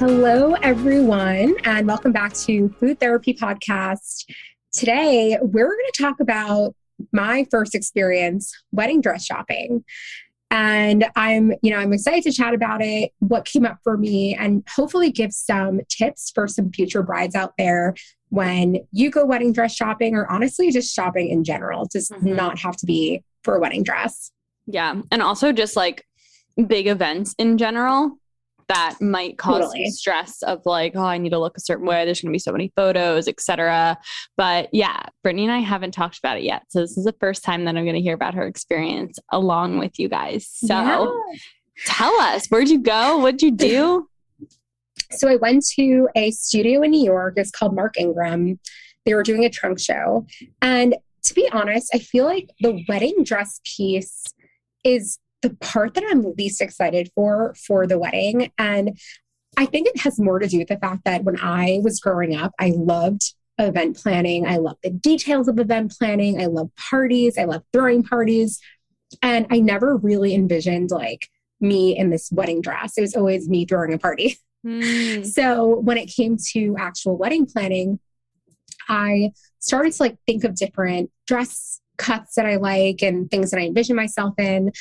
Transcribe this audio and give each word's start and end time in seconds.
Hello, 0.00 0.54
everyone, 0.62 1.56
and 1.64 1.86
welcome 1.86 2.10
back 2.10 2.32
to 2.32 2.70
Food 2.80 2.98
Therapy 2.98 3.34
Podcast. 3.34 4.24
Today, 4.72 5.36
we're 5.42 5.66
going 5.66 5.90
to 5.92 6.02
talk 6.02 6.20
about 6.20 6.74
my 7.12 7.46
first 7.50 7.74
experience 7.74 8.50
wedding 8.72 9.02
dress 9.02 9.26
shopping. 9.26 9.84
And 10.50 11.04
I'm, 11.16 11.52
you 11.60 11.70
know, 11.70 11.76
I'm 11.76 11.92
excited 11.92 12.22
to 12.22 12.32
chat 12.32 12.54
about 12.54 12.80
it, 12.80 13.12
what 13.18 13.44
came 13.44 13.66
up 13.66 13.76
for 13.84 13.98
me, 13.98 14.34
and 14.34 14.66
hopefully 14.74 15.12
give 15.12 15.34
some 15.34 15.82
tips 15.90 16.32
for 16.34 16.48
some 16.48 16.72
future 16.72 17.02
brides 17.02 17.34
out 17.34 17.52
there 17.58 17.94
when 18.30 18.78
you 18.92 19.10
go 19.10 19.26
wedding 19.26 19.52
dress 19.52 19.74
shopping 19.74 20.14
or 20.14 20.26
honestly 20.32 20.70
just 20.70 20.94
shopping 20.94 21.28
in 21.28 21.44
general. 21.44 21.82
It 21.82 21.90
does 21.90 22.08
mm-hmm. 22.08 22.36
not 22.36 22.58
have 22.60 22.78
to 22.78 22.86
be 22.86 23.22
for 23.44 23.54
a 23.54 23.60
wedding 23.60 23.82
dress. 23.82 24.32
Yeah. 24.66 25.02
And 25.12 25.20
also 25.20 25.52
just 25.52 25.76
like 25.76 26.06
big 26.66 26.86
events 26.86 27.34
in 27.36 27.58
general 27.58 28.16
that 28.70 28.98
might 29.00 29.36
cause 29.36 29.64
totally. 29.64 29.90
stress 29.90 30.42
of 30.42 30.64
like, 30.64 30.92
oh, 30.94 31.04
I 31.04 31.18
need 31.18 31.30
to 31.30 31.40
look 31.40 31.56
a 31.56 31.60
certain 31.60 31.86
way. 31.86 32.04
There's 32.04 32.20
going 32.20 32.30
to 32.30 32.34
be 32.34 32.38
so 32.38 32.52
many 32.52 32.72
photos, 32.76 33.26
etc. 33.26 33.98
But 34.36 34.68
yeah, 34.72 35.06
Brittany 35.24 35.44
and 35.44 35.52
I 35.52 35.58
haven't 35.58 35.90
talked 35.90 36.18
about 36.18 36.38
it 36.38 36.44
yet. 36.44 36.62
So 36.68 36.80
this 36.80 36.96
is 36.96 37.04
the 37.04 37.14
first 37.18 37.42
time 37.42 37.64
that 37.64 37.76
I'm 37.76 37.84
going 37.84 37.96
to 37.96 38.00
hear 38.00 38.14
about 38.14 38.34
her 38.34 38.46
experience 38.46 39.18
along 39.32 39.78
with 39.78 39.98
you 39.98 40.08
guys. 40.08 40.46
So 40.46 40.68
yeah. 40.68 41.38
tell 41.84 42.14
us, 42.20 42.46
where'd 42.46 42.68
you 42.68 42.78
go? 42.80 43.18
What'd 43.18 43.42
you 43.42 43.52
do? 43.52 44.06
So 45.12 45.28
I 45.28 45.36
went 45.36 45.64
to 45.74 46.08
a 46.14 46.30
studio 46.30 46.82
in 46.82 46.92
New 46.92 47.02
York. 47.02 47.34
It's 47.36 47.50
called 47.50 47.74
Mark 47.74 47.98
Ingram. 47.98 48.60
They 49.04 49.14
were 49.14 49.24
doing 49.24 49.44
a 49.44 49.50
trunk 49.50 49.80
show. 49.80 50.24
And 50.62 50.94
to 51.24 51.34
be 51.34 51.48
honest, 51.50 51.90
I 51.92 51.98
feel 51.98 52.26
like 52.26 52.50
the 52.60 52.84
wedding 52.88 53.24
dress 53.24 53.60
piece 53.64 54.22
is 54.84 55.18
the 55.42 55.50
part 55.56 55.94
that 55.94 56.04
I'm 56.08 56.34
least 56.36 56.60
excited 56.60 57.10
for 57.14 57.54
for 57.54 57.86
the 57.86 57.98
wedding. 57.98 58.50
And 58.58 58.98
I 59.56 59.66
think 59.66 59.88
it 59.88 60.00
has 60.02 60.18
more 60.18 60.38
to 60.38 60.46
do 60.46 60.58
with 60.58 60.68
the 60.68 60.78
fact 60.78 61.04
that 61.04 61.24
when 61.24 61.38
I 61.40 61.80
was 61.82 62.00
growing 62.00 62.36
up, 62.36 62.52
I 62.58 62.72
loved 62.76 63.34
event 63.58 63.96
planning. 63.96 64.46
I 64.46 64.56
love 64.56 64.76
the 64.82 64.90
details 64.90 65.48
of 65.48 65.58
event 65.58 65.94
planning. 65.98 66.40
I 66.40 66.46
love 66.46 66.70
parties. 66.76 67.36
I 67.36 67.44
love 67.44 67.62
throwing 67.72 68.02
parties. 68.02 68.60
And 69.22 69.46
I 69.50 69.60
never 69.60 69.96
really 69.96 70.34
envisioned 70.34 70.90
like 70.90 71.28
me 71.60 71.96
in 71.96 72.10
this 72.10 72.30
wedding 72.32 72.60
dress. 72.60 72.96
It 72.96 73.02
was 73.02 73.14
always 73.14 73.48
me 73.48 73.66
throwing 73.66 73.92
a 73.92 73.98
party. 73.98 74.36
Mm. 74.62 75.24
So 75.24 75.80
when 75.80 75.96
it 75.96 76.12
came 76.14 76.36
to 76.52 76.76
actual 76.78 77.16
wedding 77.16 77.46
planning, 77.46 77.98
I 78.90 79.32
started 79.58 79.94
to 79.94 80.02
like 80.02 80.18
think 80.26 80.44
of 80.44 80.54
different 80.54 81.10
dress 81.26 81.80
cuts 81.96 82.34
that 82.34 82.44
I 82.44 82.56
like 82.56 83.02
and 83.02 83.30
things 83.30 83.52
that 83.52 83.58
I 83.58 83.64
envision 83.64 83.96
myself 83.96 84.34
in 84.38 84.72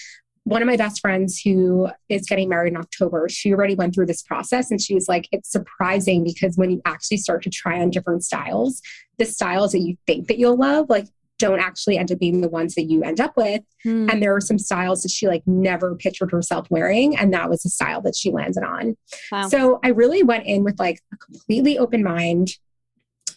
one 0.49 0.61
of 0.61 0.67
my 0.67 0.77
best 0.77 1.01
friends 1.01 1.39
who 1.39 1.89
is 2.09 2.25
getting 2.25 2.49
married 2.49 2.73
in 2.73 2.77
October, 2.77 3.27
she 3.29 3.53
already 3.53 3.75
went 3.75 3.93
through 3.93 4.07
this 4.07 4.23
process 4.23 4.71
and 4.71 4.81
she 4.81 4.93
was 4.95 5.07
like, 5.07 5.27
it's 5.31 5.51
surprising 5.51 6.23
because 6.23 6.57
when 6.57 6.71
you 6.71 6.81
actually 6.85 7.17
start 7.17 7.43
to 7.43 7.49
try 7.49 7.79
on 7.79 7.89
different 7.89 8.23
styles, 8.23 8.81
the 9.17 9.25
styles 9.25 9.73
that 9.73 9.79
you 9.79 9.95
think 10.07 10.27
that 10.27 10.39
you'll 10.39 10.57
love, 10.57 10.89
like 10.89 11.05
don't 11.37 11.59
actually 11.59 11.97
end 11.97 12.11
up 12.11 12.19
being 12.19 12.41
the 12.41 12.49
ones 12.49 12.75
that 12.75 12.83
you 12.83 13.03
end 13.03 13.19
up 13.19 13.37
with. 13.37 13.61
Hmm. 13.83 14.09
And 14.09 14.21
there 14.21 14.35
are 14.35 14.41
some 14.41 14.59
styles 14.59 15.03
that 15.03 15.11
she 15.11 15.27
like 15.27 15.43
never 15.45 15.95
pictured 15.95 16.31
herself 16.31 16.67
wearing. 16.69 17.15
And 17.17 17.33
that 17.33 17.49
was 17.49 17.61
the 17.61 17.69
style 17.69 18.01
that 18.01 18.15
she 18.15 18.31
landed 18.31 18.63
on. 18.63 18.97
Wow. 19.31 19.47
So 19.47 19.79
I 19.83 19.89
really 19.89 20.21
went 20.23 20.45
in 20.45 20.63
with 20.63 20.79
like 20.79 20.99
a 21.13 21.17
completely 21.17 21.77
open 21.77 22.03
mind. 22.03 22.49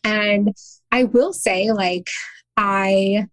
And 0.04 0.54
I 0.90 1.04
will 1.04 1.32
say, 1.32 1.70
like, 1.70 2.08
I 2.56 3.28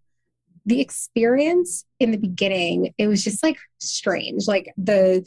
the 0.66 0.80
experience 0.80 1.84
in 1.98 2.10
the 2.10 2.18
beginning, 2.18 2.94
it 2.98 3.06
was 3.06 3.24
just 3.24 3.42
like 3.42 3.58
strange. 3.78 4.46
Like 4.46 4.72
the 4.76 5.26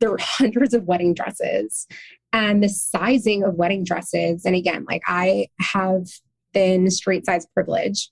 there 0.00 0.10
were 0.10 0.18
hundreds 0.20 0.74
of 0.74 0.84
wedding 0.84 1.14
dresses 1.14 1.86
and 2.32 2.62
the 2.62 2.68
sizing 2.68 3.42
of 3.44 3.54
wedding 3.54 3.84
dresses. 3.84 4.44
And 4.44 4.54
again, 4.54 4.84
like 4.88 5.02
I 5.06 5.48
have 5.60 6.08
thin 6.52 6.90
straight 6.90 7.26
size 7.26 7.46
privilege. 7.54 8.10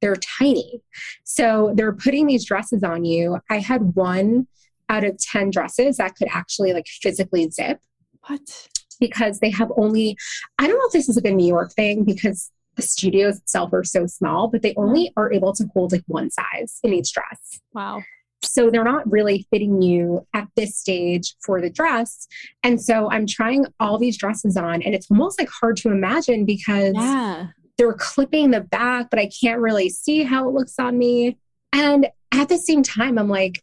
They're 0.00 0.16
tiny. 0.16 0.82
So 1.24 1.72
they're 1.74 1.92
putting 1.92 2.26
these 2.26 2.44
dresses 2.44 2.82
on 2.82 3.04
you. 3.04 3.38
I 3.50 3.58
had 3.58 3.94
one 3.94 4.48
out 4.88 5.04
of 5.04 5.18
10 5.18 5.50
dresses 5.50 5.96
that 5.96 6.16
could 6.16 6.28
actually 6.30 6.72
like 6.72 6.86
physically 6.86 7.48
zip. 7.50 7.78
What? 8.26 8.68
Because 9.00 9.40
they 9.40 9.50
have 9.50 9.70
only, 9.76 10.16
I 10.58 10.66
don't 10.66 10.78
know 10.78 10.86
if 10.86 10.92
this 10.92 11.08
is 11.08 11.16
like 11.16 11.24
a 11.24 11.34
New 11.34 11.46
York 11.46 11.72
thing 11.72 12.04
because 12.04 12.50
the 12.76 12.82
studios 12.82 13.38
itself 13.38 13.72
are 13.72 13.84
so 13.84 14.06
small, 14.06 14.48
but 14.48 14.62
they 14.62 14.74
only 14.76 15.12
are 15.16 15.32
able 15.32 15.52
to 15.54 15.64
hold 15.74 15.92
like 15.92 16.04
one 16.06 16.30
size 16.30 16.78
in 16.82 16.92
each 16.92 17.12
dress. 17.12 17.60
Wow. 17.72 18.02
So 18.42 18.70
they're 18.70 18.84
not 18.84 19.10
really 19.10 19.46
fitting 19.50 19.82
you 19.82 20.26
at 20.34 20.48
this 20.56 20.76
stage 20.76 21.36
for 21.44 21.60
the 21.60 21.70
dress. 21.70 22.26
And 22.62 22.80
so 22.80 23.10
I'm 23.10 23.26
trying 23.26 23.66
all 23.78 23.98
these 23.98 24.18
dresses 24.18 24.56
on, 24.56 24.82
and 24.82 24.94
it's 24.94 25.10
almost 25.10 25.38
like 25.38 25.48
hard 25.48 25.76
to 25.78 25.90
imagine 25.90 26.44
because 26.44 26.94
yeah. 26.94 27.48
they're 27.78 27.92
clipping 27.92 28.50
the 28.50 28.60
back, 28.60 29.10
but 29.10 29.18
I 29.18 29.30
can't 29.40 29.60
really 29.60 29.88
see 29.88 30.24
how 30.24 30.48
it 30.48 30.54
looks 30.54 30.78
on 30.78 30.98
me. 30.98 31.38
And 31.72 32.08
at 32.32 32.48
the 32.48 32.58
same 32.58 32.82
time, 32.82 33.18
I'm 33.18 33.28
like, 33.28 33.62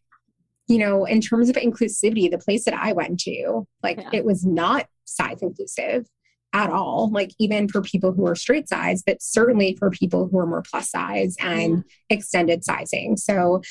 you 0.68 0.78
know, 0.78 1.06
in 1.06 1.20
terms 1.20 1.50
of 1.50 1.56
inclusivity, 1.56 2.30
the 2.30 2.38
place 2.38 2.66
that 2.66 2.76
I 2.76 2.94
went 2.94 3.20
to, 3.22 3.68
like 3.84 3.98
yeah. 3.98 4.10
it 4.14 4.24
was 4.24 4.46
not 4.46 4.88
size 5.06 5.42
inclusive 5.42 6.08
at 6.54 6.70
all, 6.70 7.12
like 7.12 7.32
even 7.40 7.68
for 7.68 7.82
people 7.82 8.12
who 8.12 8.26
are 8.26 8.36
straight 8.36 8.68
size, 8.68 9.04
but 9.06 9.22
certainly 9.22 9.76
for 9.76 9.90
people 9.90 10.28
who 10.28 10.40
are 10.40 10.48
more 10.48 10.64
plus 10.64 10.90
size 10.90 11.36
and 11.40 11.84
extended 12.10 12.64
sizing. 12.64 13.18
So 13.18 13.62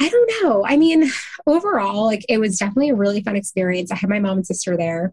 I 0.00 0.08
don't 0.08 0.32
know. 0.42 0.64
I 0.66 0.76
mean, 0.76 1.10
overall, 1.46 2.04
like 2.04 2.24
it 2.28 2.38
was 2.38 2.58
definitely 2.58 2.90
a 2.90 2.94
really 2.94 3.22
fun 3.22 3.36
experience. 3.36 3.92
I 3.92 3.96
had 3.96 4.10
my 4.10 4.18
mom 4.18 4.38
and 4.38 4.46
sister 4.46 4.76
there. 4.76 5.12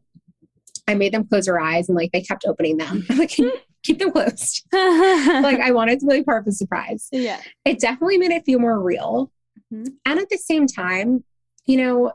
I 0.88 0.96
made 0.96 1.14
them 1.14 1.28
close 1.28 1.46
their 1.46 1.60
eyes 1.60 1.90
and 1.90 1.96
like 1.96 2.12
they 2.12 2.22
kept 2.22 2.46
opening 2.46 2.78
them. 2.78 3.06
I'm 3.10 3.18
like, 3.18 3.38
keep 3.84 4.00
them 4.00 4.12
closed. 4.12 4.66
like 4.74 5.60
I 5.60 5.72
wanted 5.72 6.00
to 6.00 6.08
be 6.08 6.24
part 6.24 6.40
of 6.40 6.46
the 6.46 6.52
surprise. 6.52 7.10
Yeah. 7.12 7.40
It 7.66 7.80
definitely 7.80 8.18
made 8.18 8.32
it 8.32 8.46
feel 8.46 8.60
more 8.60 8.80
real. 8.80 9.32
Mm-hmm. 9.74 9.94
And 10.06 10.20
at 10.20 10.30
the 10.30 10.38
same 10.38 10.68
time, 10.68 11.24
you 11.66 11.78
know, 11.78 12.14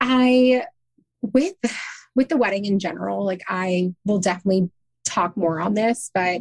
I 0.00 0.64
with 1.22 1.54
with 2.14 2.28
the 2.28 2.36
wedding 2.36 2.64
in 2.64 2.78
general, 2.78 3.24
like 3.24 3.42
I 3.48 3.94
will 4.04 4.18
definitely 4.18 4.70
talk 5.04 5.36
more 5.36 5.60
on 5.60 5.74
this, 5.74 6.10
but 6.14 6.40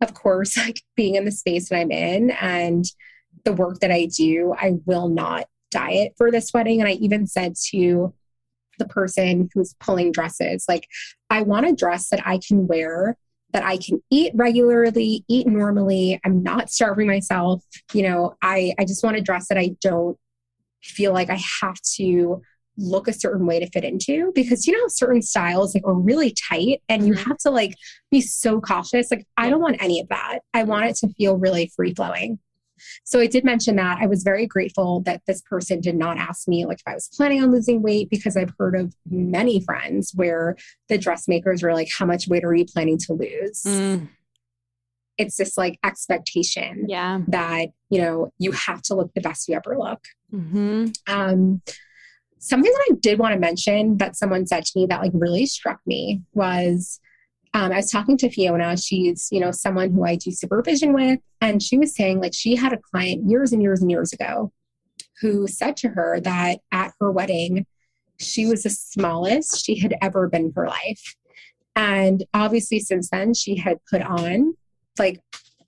of 0.00 0.14
course, 0.14 0.56
like 0.56 0.82
being 0.96 1.14
in 1.14 1.24
the 1.24 1.32
space 1.32 1.68
that 1.68 1.78
I'm 1.78 1.90
in 1.90 2.30
and 2.30 2.84
the 3.44 3.52
work 3.52 3.80
that 3.80 3.90
I 3.90 4.06
do, 4.06 4.54
I 4.58 4.74
will 4.86 5.08
not 5.08 5.46
diet 5.70 6.14
for 6.16 6.30
this 6.30 6.52
wedding. 6.52 6.80
And 6.80 6.88
I 6.88 6.92
even 6.94 7.26
said 7.26 7.54
to 7.70 8.12
the 8.78 8.86
person 8.86 9.48
who's 9.54 9.74
pulling 9.80 10.12
dresses, 10.12 10.64
like, 10.68 10.86
I 11.28 11.42
want 11.42 11.66
a 11.66 11.74
dress 11.74 12.08
that 12.10 12.26
I 12.26 12.38
can 12.38 12.66
wear, 12.66 13.16
that 13.52 13.64
I 13.64 13.76
can 13.76 14.02
eat 14.10 14.32
regularly, 14.34 15.24
eat 15.28 15.46
normally. 15.46 16.20
I'm 16.24 16.42
not 16.42 16.70
starving 16.70 17.06
myself. 17.06 17.64
You 17.92 18.02
know, 18.02 18.34
I, 18.42 18.74
I 18.78 18.84
just 18.84 19.02
want 19.04 19.16
a 19.16 19.22
dress 19.22 19.48
that 19.48 19.58
I 19.58 19.76
don't 19.80 20.16
feel 20.82 21.12
like 21.12 21.30
I 21.30 21.40
have 21.60 21.80
to 21.96 22.42
look 22.76 23.08
a 23.08 23.12
certain 23.12 23.46
way 23.46 23.60
to 23.60 23.68
fit 23.70 23.84
into 23.84 24.32
because 24.34 24.66
you 24.66 24.72
know 24.72 24.88
certain 24.88 25.22
styles 25.22 25.74
like 25.74 25.86
are 25.86 25.94
really 25.94 26.34
tight 26.48 26.82
and 26.88 27.06
you 27.06 27.14
mm-hmm. 27.14 27.28
have 27.28 27.38
to 27.38 27.50
like 27.50 27.74
be 28.10 28.20
so 28.20 28.60
cautious. 28.60 29.10
Like 29.10 29.26
i 29.36 29.50
don't 29.50 29.60
want 29.60 29.82
any 29.82 30.00
of 30.00 30.08
that. 30.08 30.40
I 30.54 30.64
want 30.64 30.86
it 30.86 30.96
to 30.96 31.08
feel 31.14 31.36
really 31.36 31.70
free 31.74 31.94
flowing. 31.94 32.38
So 33.04 33.20
i 33.20 33.26
did 33.26 33.44
mention 33.44 33.76
that. 33.76 33.98
I 34.00 34.06
was 34.06 34.22
very 34.22 34.46
grateful 34.46 35.00
that 35.00 35.22
this 35.26 35.42
person 35.42 35.80
did 35.80 35.96
not 35.96 36.16
ask 36.16 36.48
me 36.48 36.64
like 36.64 36.78
if 36.78 36.88
i 36.90 36.94
was 36.94 37.10
planning 37.14 37.42
on 37.42 37.52
losing 37.52 37.82
weight 37.82 38.08
because 38.08 38.36
i've 38.36 38.54
heard 38.58 38.74
of 38.74 38.94
many 39.10 39.60
friends 39.60 40.12
where 40.14 40.56
the 40.88 40.98
dressmakers 40.98 41.62
were 41.62 41.74
like 41.74 41.88
how 41.98 42.06
much 42.06 42.28
weight 42.28 42.44
are 42.44 42.54
you 42.54 42.64
planning 42.64 42.98
to 42.98 43.12
lose? 43.12 43.62
Mm. 43.66 44.08
it's 45.18 45.36
this 45.36 45.58
like 45.58 45.78
expectation 45.84 46.86
yeah. 46.88 47.20
that 47.28 47.66
you 47.90 48.00
know 48.00 48.32
you 48.38 48.52
have 48.52 48.80
to 48.82 48.94
look 48.94 49.12
the 49.14 49.20
best 49.20 49.48
you 49.48 49.54
ever 49.54 49.76
look. 49.78 50.00
Mm-hmm. 50.32 50.86
um 51.08 51.60
Something 52.40 52.72
that 52.72 52.88
I 52.90 52.94
did 53.00 53.18
want 53.18 53.34
to 53.34 53.38
mention 53.38 53.98
that 53.98 54.16
someone 54.16 54.46
said 54.46 54.64
to 54.64 54.72
me 54.78 54.86
that 54.86 55.00
like 55.00 55.12
really 55.14 55.46
struck 55.46 55.78
me 55.86 56.22
was 56.32 56.98
um, 57.52 57.72
I 57.72 57.76
was 57.76 57.90
talking 57.90 58.16
to 58.18 58.30
Fiona. 58.30 58.76
She's, 58.76 59.28
you 59.30 59.40
know, 59.40 59.50
someone 59.50 59.92
who 59.92 60.04
I 60.04 60.16
do 60.16 60.30
supervision 60.30 60.92
with. 60.92 61.18
And 61.40 61.62
she 61.62 61.78
was 61.78 61.94
saying, 61.94 62.20
like, 62.20 62.34
she 62.34 62.54
had 62.54 62.72
a 62.72 62.78
client 62.78 63.28
years 63.28 63.52
and 63.52 63.60
years 63.62 63.80
and 63.80 63.90
years 63.90 64.12
ago 64.12 64.52
who 65.20 65.46
said 65.46 65.76
to 65.78 65.88
her 65.88 66.20
that 66.20 66.60
at 66.72 66.92
her 67.00 67.10
wedding, 67.10 67.66
she 68.18 68.46
was 68.46 68.62
the 68.62 68.70
smallest 68.70 69.64
she 69.64 69.78
had 69.78 69.94
ever 70.00 70.28
been 70.28 70.46
in 70.46 70.52
her 70.54 70.68
life. 70.68 71.16
And 71.74 72.24
obviously, 72.34 72.78
since 72.78 73.10
then, 73.10 73.34
she 73.34 73.56
had 73.56 73.78
put 73.90 74.02
on 74.02 74.54
like 74.98 75.20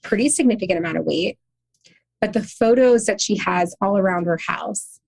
pretty 0.03 0.29
significant 0.29 0.79
amount 0.79 0.99
of 0.99 1.05
weight. 1.05 1.39
But 2.21 2.33
the 2.33 2.43
photos 2.43 3.07
that 3.07 3.21
she 3.21 3.37
has 3.39 3.75
all 3.81 3.99
around 3.99 4.27
her 4.27 4.39
house 4.47 5.01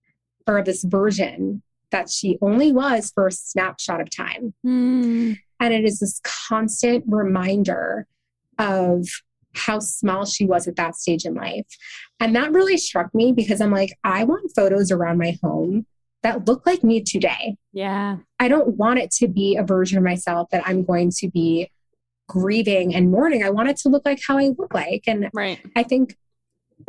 are 0.47 0.59
of 0.59 0.65
this 0.65 0.85
version 0.85 1.63
that 1.91 2.11
she 2.11 2.39
only 2.43 2.73
was 2.73 3.13
for 3.15 3.27
a 3.27 3.33
snapshot 3.33 4.01
of 4.01 4.11
time. 4.11 4.55
Mm. 4.67 5.39
And 5.61 5.75
it 5.75 5.85
is 5.85 6.01
this 6.01 6.21
constant 6.25 7.05
reminder 7.07 8.07
of 8.59 9.07
how 9.55 9.79
small 9.79 10.25
she 10.25 10.45
was 10.45 10.67
at 10.67 10.77
that 10.77 10.97
stage 10.97 11.25
in 11.25 11.35
life. 11.35 11.67
And 12.19 12.35
that 12.35 12.53
really 12.53 12.77
struck 12.77 13.15
me 13.15 13.33
because 13.33 13.61
I'm 13.61 13.71
like, 13.71 13.97
I 14.03 14.25
want 14.25 14.51
photos 14.55 14.91
around 14.91 15.19
my 15.19 15.39
home 15.43 15.87
that 16.23 16.49
look 16.49 16.67
like 16.67 16.83
me 16.83 17.03
today. 17.03 17.57
Yeah. 17.73 18.17
I 18.41 18.49
don't 18.49 18.77
want 18.77 18.99
it 18.99 19.11
to 19.13 19.29
be 19.29 19.57
a 19.57 19.63
version 19.63 19.99
of 19.99 20.05
myself 20.05 20.49
that 20.51 20.67
I'm 20.67 20.83
going 20.83 21.13
to 21.19 21.31
be 21.31 21.71
grieving 22.29 22.95
and 22.95 23.11
mourning. 23.11 23.45
I 23.45 23.51
want 23.51 23.69
it 23.69 23.77
to 23.79 23.89
look 23.89 24.05
like 24.05 24.21
how 24.27 24.39
I 24.39 24.51
look 24.59 24.75
like. 24.75 25.05
And 25.07 25.31
right. 25.33 25.61
I 25.77 25.83
think, 25.83 26.17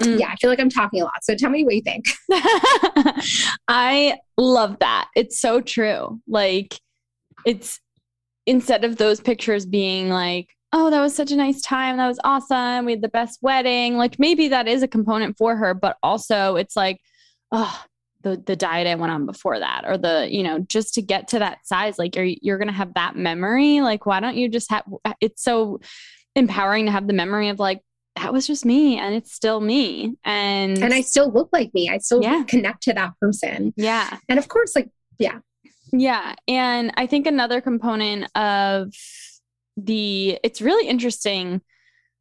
mm. 0.01 0.19
yeah, 0.19 0.29
I 0.29 0.35
feel 0.35 0.49
like 0.49 0.59
I'm 0.59 0.69
talking 0.69 1.01
a 1.01 1.05
lot. 1.05 1.23
So 1.23 1.35
tell 1.35 1.49
me 1.49 1.63
what 1.63 1.75
you 1.75 1.81
think. 1.81 2.05
I 3.67 4.17
love 4.37 4.79
that. 4.79 5.09
It's 5.15 5.39
so 5.39 5.61
true. 5.61 6.21
Like, 6.27 6.79
it's 7.45 7.79
instead 8.45 8.83
of 8.83 8.97
those 8.97 9.19
pictures 9.19 9.65
being 9.65 10.09
like, 10.09 10.49
oh, 10.73 10.89
that 10.89 11.01
was 11.01 11.15
such 11.15 11.31
a 11.31 11.35
nice 11.35 11.61
time. 11.61 11.97
That 11.97 12.07
was 12.07 12.19
awesome. 12.23 12.85
We 12.85 12.93
had 12.93 13.01
the 13.01 13.09
best 13.09 13.39
wedding. 13.41 13.97
Like, 13.97 14.19
maybe 14.19 14.49
that 14.49 14.67
is 14.67 14.83
a 14.83 14.87
component 14.87 15.37
for 15.37 15.55
her, 15.55 15.73
but 15.73 15.97
also 16.03 16.55
it's 16.55 16.75
like, 16.75 16.99
oh, 17.51 17.83
the 18.25 18.41
the 18.45 18.55
diet 18.55 18.87
I 18.87 18.95
went 18.95 19.13
on 19.13 19.25
before 19.27 19.59
that, 19.59 19.83
or 19.85 19.97
the 19.97 20.27
you 20.29 20.43
know 20.43 20.59
just 20.59 20.95
to 20.95 21.01
get 21.01 21.29
to 21.29 21.39
that 21.39 21.59
size, 21.65 21.97
like 21.97 22.15
you're 22.15 22.25
you're 22.25 22.57
gonna 22.57 22.73
have 22.73 22.95
that 22.95 23.15
memory. 23.15 23.81
Like 23.81 24.05
why 24.05 24.19
don't 24.19 24.35
you 24.35 24.49
just 24.49 24.69
have? 24.71 24.83
It's 25.21 25.43
so 25.43 25.79
empowering 26.35 26.87
to 26.87 26.91
have 26.91 27.07
the 27.07 27.13
memory 27.13 27.49
of 27.49 27.59
like 27.59 27.81
that 28.15 28.31
was 28.31 28.47
just 28.47 28.65
me 28.65 28.97
and 28.97 29.13
it's 29.13 29.33
still 29.33 29.59
me 29.59 30.15
and 30.23 30.77
and 30.81 30.93
I 30.93 31.01
still 31.01 31.31
look 31.31 31.49
like 31.51 31.73
me. 31.73 31.89
I 31.89 31.97
still 31.97 32.21
yeah. 32.21 32.43
connect 32.47 32.83
to 32.83 32.93
that 32.93 33.13
person. 33.19 33.73
Yeah, 33.75 34.17
and 34.29 34.39
of 34.39 34.47
course, 34.47 34.75
like 34.75 34.89
yeah, 35.19 35.39
yeah, 35.91 36.35
and 36.47 36.91
I 36.97 37.07
think 37.07 37.27
another 37.27 37.61
component 37.61 38.29
of 38.35 38.93
the 39.77 40.39
it's 40.41 40.61
really 40.61 40.87
interesting 40.87 41.59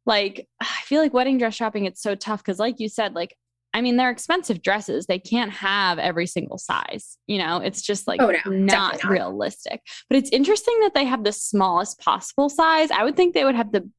like 0.05 0.45
i 0.59 0.81
feel 0.83 1.01
like 1.01 1.13
wedding 1.13 1.37
dress 1.37 1.55
shopping 1.55 1.85
it's 1.85 2.01
so 2.01 2.13
tough 2.13 2.43
because 2.43 2.59
like 2.59 2.81
you 2.81 2.89
said 2.89 3.15
like 3.15 3.33
I 3.75 3.81
mean, 3.81 3.97
they're 3.97 4.09
expensive 4.09 4.61
dresses. 4.61 5.05
They 5.05 5.19
can't 5.19 5.51
have 5.51 5.99
every 5.99 6.27
single 6.27 6.57
size. 6.57 7.17
You 7.27 7.39
know, 7.39 7.57
it's 7.57 7.81
just 7.81 8.07
like 8.07 8.21
oh, 8.21 8.31
no, 8.31 8.51
not, 8.51 9.03
not 9.03 9.11
realistic. 9.11 9.81
But 10.09 10.17
it's 10.17 10.29
interesting 10.29 10.79
that 10.79 10.93
they 10.93 11.03
have 11.03 11.25
the 11.25 11.33
smallest 11.33 11.99
possible 11.99 12.47
size. 12.47 12.89
I 12.89 13.03
would 13.03 13.17
think 13.17 13.33
they 13.33 13.43
would 13.43 13.57
have 13.57 13.73
the 13.73 13.89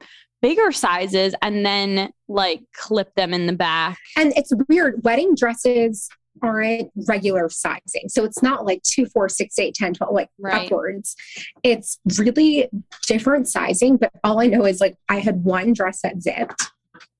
bigger 0.42 0.72
sizes 0.72 1.34
and 1.42 1.64
then 1.64 2.10
like 2.28 2.60
clip 2.74 3.14
them 3.14 3.32
in 3.32 3.46
the 3.46 3.52
back. 3.52 3.98
And 4.16 4.32
it's 4.36 4.52
weird. 4.68 5.02
Wedding 5.04 5.34
dresses 5.34 6.08
aren't 6.42 6.90
regular 7.08 7.48
sizing. 7.48 8.08
So 8.08 8.24
it's 8.24 8.42
not 8.42 8.66
like 8.66 8.82
two, 8.82 9.06
four, 9.06 9.28
six, 9.28 9.58
eight, 9.58 9.74
10, 9.74 9.94
12, 9.94 10.14
like 10.14 10.28
right. 10.38 10.66
upwards. 10.66 11.16
It's 11.62 11.98
really 12.18 12.68
different 13.06 13.48
sizing. 13.48 13.96
But 13.96 14.12
all 14.22 14.40
I 14.40 14.46
know 14.46 14.66
is 14.66 14.80
like 14.80 14.96
I 15.08 15.20
had 15.20 15.44
one 15.44 15.72
dress 15.72 16.02
that 16.02 16.22
zipped 16.22 16.70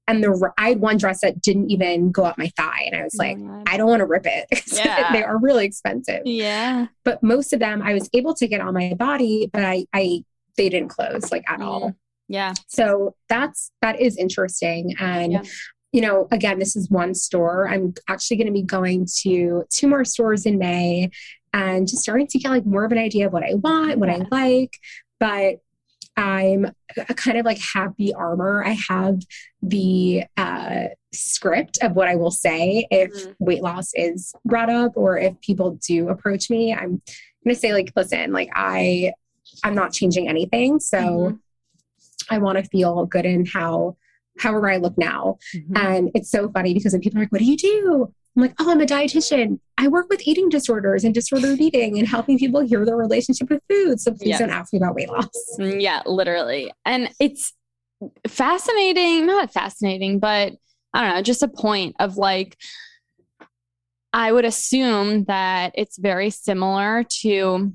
and 0.09 0.23
the 0.23 0.53
I 0.59 0.71
had 0.71 0.81
one 0.81 0.99
dress 0.99 1.21
that 1.23 1.41
didn't 1.41 1.71
even 1.71 2.13
go 2.13 2.25
up 2.25 2.39
my 2.39 2.49
thigh, 2.57 2.85
and 2.87 2.95
I 2.95 3.03
was 3.03 3.17
like, 3.17 3.39
oh 3.41 3.65
I 3.67 3.77
don't 3.77 3.89
want 3.89 4.01
to 4.01 4.07
rip 4.07 4.27
it. 4.27 4.47
Yeah. 4.77 5.13
they 5.13 5.25
are 5.25 5.39
really 5.39 5.65
expensive. 5.65 6.23
Yeah. 6.25 6.87
But 7.03 7.23
most 7.23 7.53
of 7.53 7.61
them 7.61 7.83
I 7.83 7.95
was 7.95 8.11
able 8.13 8.35
to 8.35 8.47
get 8.47 8.61
on 8.61 8.75
my 8.75 8.95
body, 8.95 9.51
but 9.53 9.65
I 9.65 9.87
I 9.93 10.23
they 10.57 10.69
didn't 10.69 10.89
close 10.89 11.33
like 11.33 11.45
at 11.49 11.61
all. 11.61 11.95
Yeah. 12.29 12.55
So 12.67 13.15
that's 13.29 13.71
that 13.83 14.01
is 14.01 14.17
interesting, 14.17 14.95
and 14.99 15.33
yeah. 15.33 15.43
you 15.93 16.01
know, 16.01 16.29
again, 16.33 16.59
this 16.59 16.77
is 16.77 16.91
one 16.91 17.15
store. 17.15 17.69
I'm 17.69 17.95
actually 18.09 18.39
going 18.39 18.49
to 18.49 18.53
be 18.53 18.63
going 18.63 19.07
to 19.23 19.65
two 19.71 19.89
more 19.89 20.05
stores 20.05 20.47
in 20.47 20.59
May, 20.59 21.11
and 21.53 21.87
just 21.87 22.03
starting 22.03 22.27
to 22.29 22.39
get 22.39 22.51
like 22.51 22.67
more 22.67 22.85
of 22.85 22.93
an 22.93 22.99
idea 22.99 23.27
of 23.27 23.33
what 23.33 23.45
I 23.45 23.55
want, 23.55 23.99
what 23.99 24.09
yeah. 24.09 24.25
I 24.25 24.27
like. 24.31 24.77
But 25.19 25.61
I'm 26.17 26.73
a 26.97 27.15
kind 27.15 27.37
of 27.37 27.45
like 27.45 27.59
happy 27.59 28.15
armor. 28.15 28.65
I 28.65 28.77
have 28.89 29.21
the 29.63 30.25
uh, 30.37 30.85
script 31.13 31.79
of 31.83 31.93
what 31.93 32.09
I 32.09 32.17
will 32.17 32.31
say 32.31 32.87
if 32.91 33.13
mm-hmm. 33.13 33.33
weight 33.39 33.63
loss 33.63 33.91
is 33.95 34.35
brought 34.45 34.71
up 34.71 34.93
or 34.95 35.19
if 35.19 35.39
people 35.41 35.79
do 35.87 36.09
approach 36.09 36.49
me. 36.49 36.73
I'm 36.73 37.03
going 37.45 37.55
to 37.55 37.55
say 37.55 37.75
like, 37.75 37.93
listen, 37.95 38.33
like 38.33 38.49
I, 38.55 39.13
I'm 39.63 39.75
not 39.75 39.93
changing 39.93 40.29
anything. 40.29 40.81
So 40.81 40.99
mm-hmm. 40.99 41.37
I 42.31 42.39
want 42.39 42.59
to 42.59 42.65
feel 42.65 43.07
good 43.07 43.25
in 43.25 43.47
how, 43.47 43.97
however 44.39 44.71
I 44.71 44.77
look 44.77 44.99
now. 44.99 45.39
Mm-hmm. 45.55 45.77
And 45.77 46.11
it's 46.15 46.31
so 46.31 46.51
funny 46.51 46.75
because 46.75 46.93
when 46.93 47.01
people 47.01 47.19
are 47.19 47.23
like, 47.23 47.33
what 47.33 47.39
do 47.39 47.45
you 47.45 47.57
do? 47.57 48.13
I'm 48.37 48.43
like, 48.43 48.55
oh, 48.59 48.71
I'm 48.71 48.81
a 48.81 48.87
dietitian. 48.87 49.61
I 49.79 49.89
work 49.89 50.09
with 50.11 50.27
eating 50.27 50.51
disorders 50.51 51.05
and 51.05 51.15
disordered 51.15 51.59
eating 51.59 51.99
and 51.99 52.07
helping 52.07 52.39
people 52.39 52.61
heal 52.61 52.85
their 52.85 52.97
relationship 52.97 53.49
with 53.49 53.63
food. 53.71 53.99
So 53.99 54.13
please 54.13 54.39
don't 54.39 54.51
ask 54.51 54.73
me 54.75 54.79
about 54.79 54.95
weight 54.95 55.09
loss. 55.09 55.31
Mm, 55.59 55.81
yeah, 55.81 56.03
literally. 56.05 56.71
And 56.85 57.09
it's 57.19 57.55
fascinating, 58.29 59.25
not 59.25 59.53
fascinating, 59.53 60.19
but 60.19 60.53
I 60.93 61.05
don't 61.07 61.17
know, 61.17 61.23
just 61.23 61.43
a 61.43 61.49
point 61.49 61.97
of 61.99 62.19
like, 62.19 62.59
I 64.13 64.33
would 64.33 64.45
assume 64.45 65.25
that 65.25 65.73
it's 65.75 65.99
very 65.99 66.29
similar 66.31 67.05
to, 67.23 67.73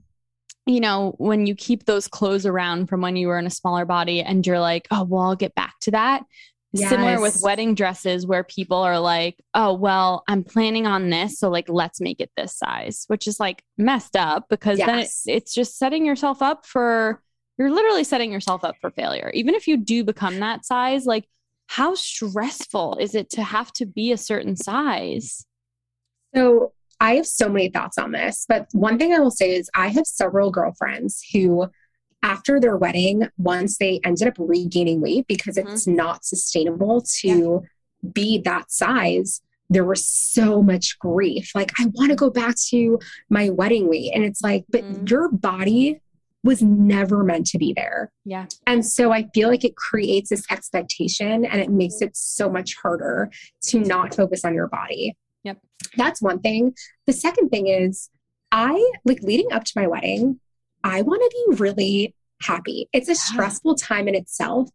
you 0.65 0.79
know, 0.79 1.15
when 1.17 1.47
you 1.47 1.55
keep 1.55 1.85
those 1.85 2.07
clothes 2.07 2.45
around 2.45 2.87
from 2.87 3.01
when 3.01 3.15
you 3.15 3.27
were 3.27 3.39
in 3.39 3.47
a 3.47 3.51
smaller 3.51 3.85
body 3.85 4.21
and 4.21 4.45
you're 4.45 4.59
like, 4.59 4.87
oh, 4.91 5.03
well, 5.03 5.23
I'll 5.23 5.35
get 5.35 5.55
back 5.55 5.79
to 5.81 5.91
that. 5.91 6.23
Yes. 6.73 6.89
Similar 6.89 7.19
with 7.19 7.41
wedding 7.43 7.75
dresses 7.75 8.25
where 8.25 8.45
people 8.45 8.77
are 8.77 8.99
like, 8.99 9.37
oh, 9.53 9.73
well, 9.73 10.23
I'm 10.27 10.43
planning 10.43 10.87
on 10.87 11.09
this. 11.09 11.37
So, 11.37 11.49
like, 11.49 11.67
let's 11.67 11.99
make 11.99 12.21
it 12.21 12.31
this 12.37 12.55
size, 12.55 13.03
which 13.07 13.27
is 13.27 13.41
like 13.41 13.63
messed 13.77 14.15
up 14.15 14.45
because 14.49 14.77
yes. 14.77 14.87
then 14.87 14.99
it, 14.99 15.37
it's 15.37 15.53
just 15.53 15.77
setting 15.77 16.05
yourself 16.05 16.41
up 16.41 16.65
for, 16.65 17.21
you're 17.57 17.71
literally 17.71 18.05
setting 18.05 18.31
yourself 18.31 18.63
up 18.63 18.75
for 18.79 18.89
failure. 18.89 19.31
Even 19.33 19.53
if 19.53 19.67
you 19.67 19.75
do 19.75 20.05
become 20.05 20.39
that 20.39 20.65
size, 20.65 21.05
like, 21.05 21.27
how 21.67 21.95
stressful 21.95 22.97
is 23.01 23.15
it 23.15 23.29
to 23.31 23.43
have 23.43 23.73
to 23.73 23.85
be 23.85 24.13
a 24.13 24.17
certain 24.17 24.55
size? 24.55 25.45
So, 26.33 26.71
I 27.01 27.15
have 27.15 27.25
so 27.25 27.49
many 27.49 27.69
thoughts 27.69 27.97
on 27.97 28.11
this, 28.11 28.45
but 28.47 28.67
one 28.71 28.97
thing 28.97 29.13
I 29.13 29.19
will 29.19 29.31
say 29.31 29.55
is 29.55 29.69
I 29.73 29.87
have 29.87 30.05
several 30.05 30.51
girlfriends 30.51 31.21
who 31.33 31.67
after 32.23 32.59
their 32.59 32.77
wedding, 32.77 33.27
once 33.37 33.79
they 33.79 33.99
ended 34.03 34.27
up 34.27 34.35
regaining 34.37 35.01
weight 35.01 35.25
because 35.27 35.57
mm-hmm. 35.57 35.69
it's 35.69 35.87
not 35.87 36.23
sustainable 36.23 37.01
to 37.21 37.27
yeah. 38.03 38.09
be 38.13 38.37
that 38.39 38.71
size, 38.71 39.41
there 39.71 39.83
was 39.83 40.05
so 40.05 40.61
much 40.61 40.99
grief. 40.99 41.51
Like, 41.55 41.71
I 41.79 41.87
want 41.93 42.11
to 42.11 42.15
go 42.15 42.29
back 42.29 42.55
to 42.69 42.99
my 43.29 43.49
wedding 43.49 43.89
weight. 43.89 44.11
And 44.13 44.23
it's 44.23 44.43
like, 44.43 44.65
but 44.69 44.83
mm-hmm. 44.83 45.07
your 45.07 45.29
body 45.29 46.01
was 46.43 46.61
never 46.61 47.23
meant 47.23 47.47
to 47.47 47.57
be 47.57 47.73
there. 47.73 48.11
Yeah. 48.25 48.45
And 48.67 48.85
so 48.85 49.11
I 49.11 49.27
feel 49.33 49.47
like 49.47 49.63
it 49.63 49.75
creates 49.75 50.29
this 50.29 50.45
expectation 50.51 51.45
and 51.45 51.61
it 51.61 51.71
makes 51.71 52.01
it 52.01 52.15
so 52.15 52.49
much 52.49 52.75
harder 52.75 53.31
to 53.63 53.79
not 53.79 54.13
focus 54.13 54.45
on 54.45 54.53
your 54.53 54.67
body. 54.67 55.15
Yep. 55.43 55.59
That's 55.97 56.21
one 56.21 56.39
thing. 56.39 56.75
The 57.07 57.13
second 57.13 57.49
thing 57.49 57.67
is, 57.67 58.09
I 58.51 58.91
like 59.05 59.21
leading 59.21 59.51
up 59.51 59.63
to 59.63 59.73
my 59.75 59.87
wedding, 59.87 60.39
I 60.83 61.01
want 61.01 61.21
to 61.21 61.45
be 61.47 61.57
really 61.57 62.15
happy. 62.41 62.89
It's 62.91 63.09
a 63.09 63.15
stressful 63.15 63.75
time 63.75 64.07
in 64.07 64.15
itself. 64.15 64.69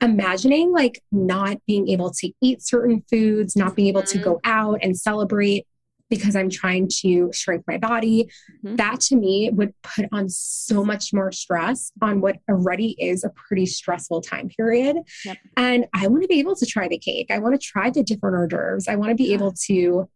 Imagining 0.00 0.72
like 0.72 1.02
not 1.10 1.56
being 1.66 1.88
able 1.88 2.10
to 2.10 2.30
eat 2.42 2.62
certain 2.62 3.02
foods, 3.10 3.56
not 3.56 3.74
being 3.74 3.88
able 3.88 4.02
to 4.02 4.18
go 4.18 4.34
mm-hmm. 4.34 4.50
out 4.50 4.78
and 4.82 4.96
celebrate 4.96 5.66
because 6.08 6.36
I'm 6.36 6.50
trying 6.50 6.88
to 7.00 7.30
shrink 7.32 7.64
my 7.66 7.78
body. 7.78 8.30
Mm-hmm. 8.64 8.76
That 8.76 9.00
to 9.02 9.16
me 9.16 9.50
would 9.52 9.74
put 9.82 10.06
on 10.12 10.28
so 10.28 10.84
much 10.84 11.12
more 11.12 11.32
stress 11.32 11.92
on 12.00 12.20
what 12.20 12.36
already 12.48 12.96
is 12.98 13.24
a 13.24 13.30
pretty 13.30 13.66
stressful 13.66 14.22
time 14.22 14.48
period. 14.48 14.96
Yep. 15.24 15.38
And 15.56 15.86
I 15.92 16.06
want 16.06 16.22
to 16.22 16.28
be 16.28 16.38
able 16.38 16.56
to 16.56 16.66
try 16.66 16.88
the 16.88 16.98
cake. 16.98 17.30
I 17.30 17.38
want 17.38 17.60
to 17.60 17.64
try 17.64 17.90
the 17.90 18.02
different 18.02 18.36
hors 18.36 18.48
d'oeuvres. 18.48 18.88
I 18.88 18.96
want 18.96 19.10
to 19.10 19.16
be 19.16 19.28
yeah. 19.28 19.34
able 19.34 19.52
to 19.66 20.08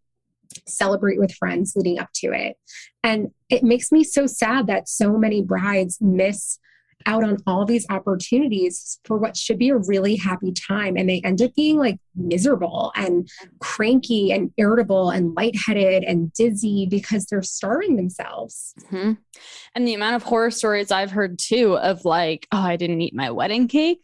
celebrate 0.66 1.18
with 1.18 1.32
friends 1.32 1.74
leading 1.76 1.98
up 1.98 2.08
to 2.14 2.32
it. 2.32 2.56
And 3.02 3.28
it 3.48 3.62
makes 3.62 3.92
me 3.92 4.04
so 4.04 4.26
sad 4.26 4.66
that 4.66 4.88
so 4.88 5.16
many 5.16 5.42
brides 5.42 5.98
miss 6.00 6.58
out 7.06 7.24
on 7.24 7.38
all 7.46 7.64
these 7.64 7.86
opportunities 7.90 8.98
for 9.04 9.16
what 9.16 9.36
should 9.36 9.58
be 9.58 9.70
a 9.70 9.76
really 9.76 10.16
happy 10.16 10.52
time. 10.52 10.96
And 10.96 11.08
they 11.08 11.20
end 11.24 11.42
up 11.42 11.54
being 11.54 11.78
like 11.78 11.98
miserable 12.14 12.92
and 12.94 13.28
cranky 13.60 14.32
and 14.32 14.52
irritable 14.56 15.10
and 15.10 15.34
lightheaded 15.34 16.04
and 16.04 16.32
dizzy 16.32 16.86
because 16.86 17.26
they're 17.26 17.42
starving 17.42 17.96
themselves. 17.96 18.74
Mm-hmm. 18.84 19.12
And 19.74 19.88
the 19.88 19.94
amount 19.94 20.16
of 20.16 20.22
horror 20.22 20.50
stories 20.50 20.90
I've 20.90 21.10
heard 21.10 21.38
too 21.38 21.76
of 21.78 22.04
like, 22.04 22.46
oh, 22.52 22.60
I 22.60 22.76
didn't 22.76 23.00
eat 23.00 23.14
my 23.14 23.30
wedding 23.30 23.68
cake. 23.68 24.00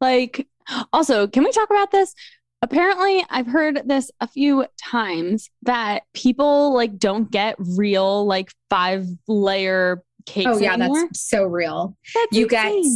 Like, 0.00 0.46
also, 0.92 1.26
can 1.26 1.44
we 1.44 1.52
talk 1.52 1.70
about 1.70 1.90
this? 1.90 2.14
Apparently, 2.62 3.24
I've 3.30 3.46
heard 3.46 3.82
this 3.86 4.10
a 4.20 4.28
few 4.28 4.66
times 4.78 5.48
that 5.62 6.02
people 6.12 6.74
like 6.74 6.98
don't 6.98 7.30
get 7.30 7.56
real 7.58 8.26
like 8.26 8.52
five 8.68 9.06
layer 9.26 10.02
cakes. 10.26 10.46
Oh 10.50 10.58
yeah, 10.58 10.74
anymore. 10.74 11.02
that's 11.06 11.20
so 11.28 11.44
real. 11.44 11.96
That's 12.14 12.36
you 12.36 12.44
insane. 12.46 12.82
get 12.82 12.90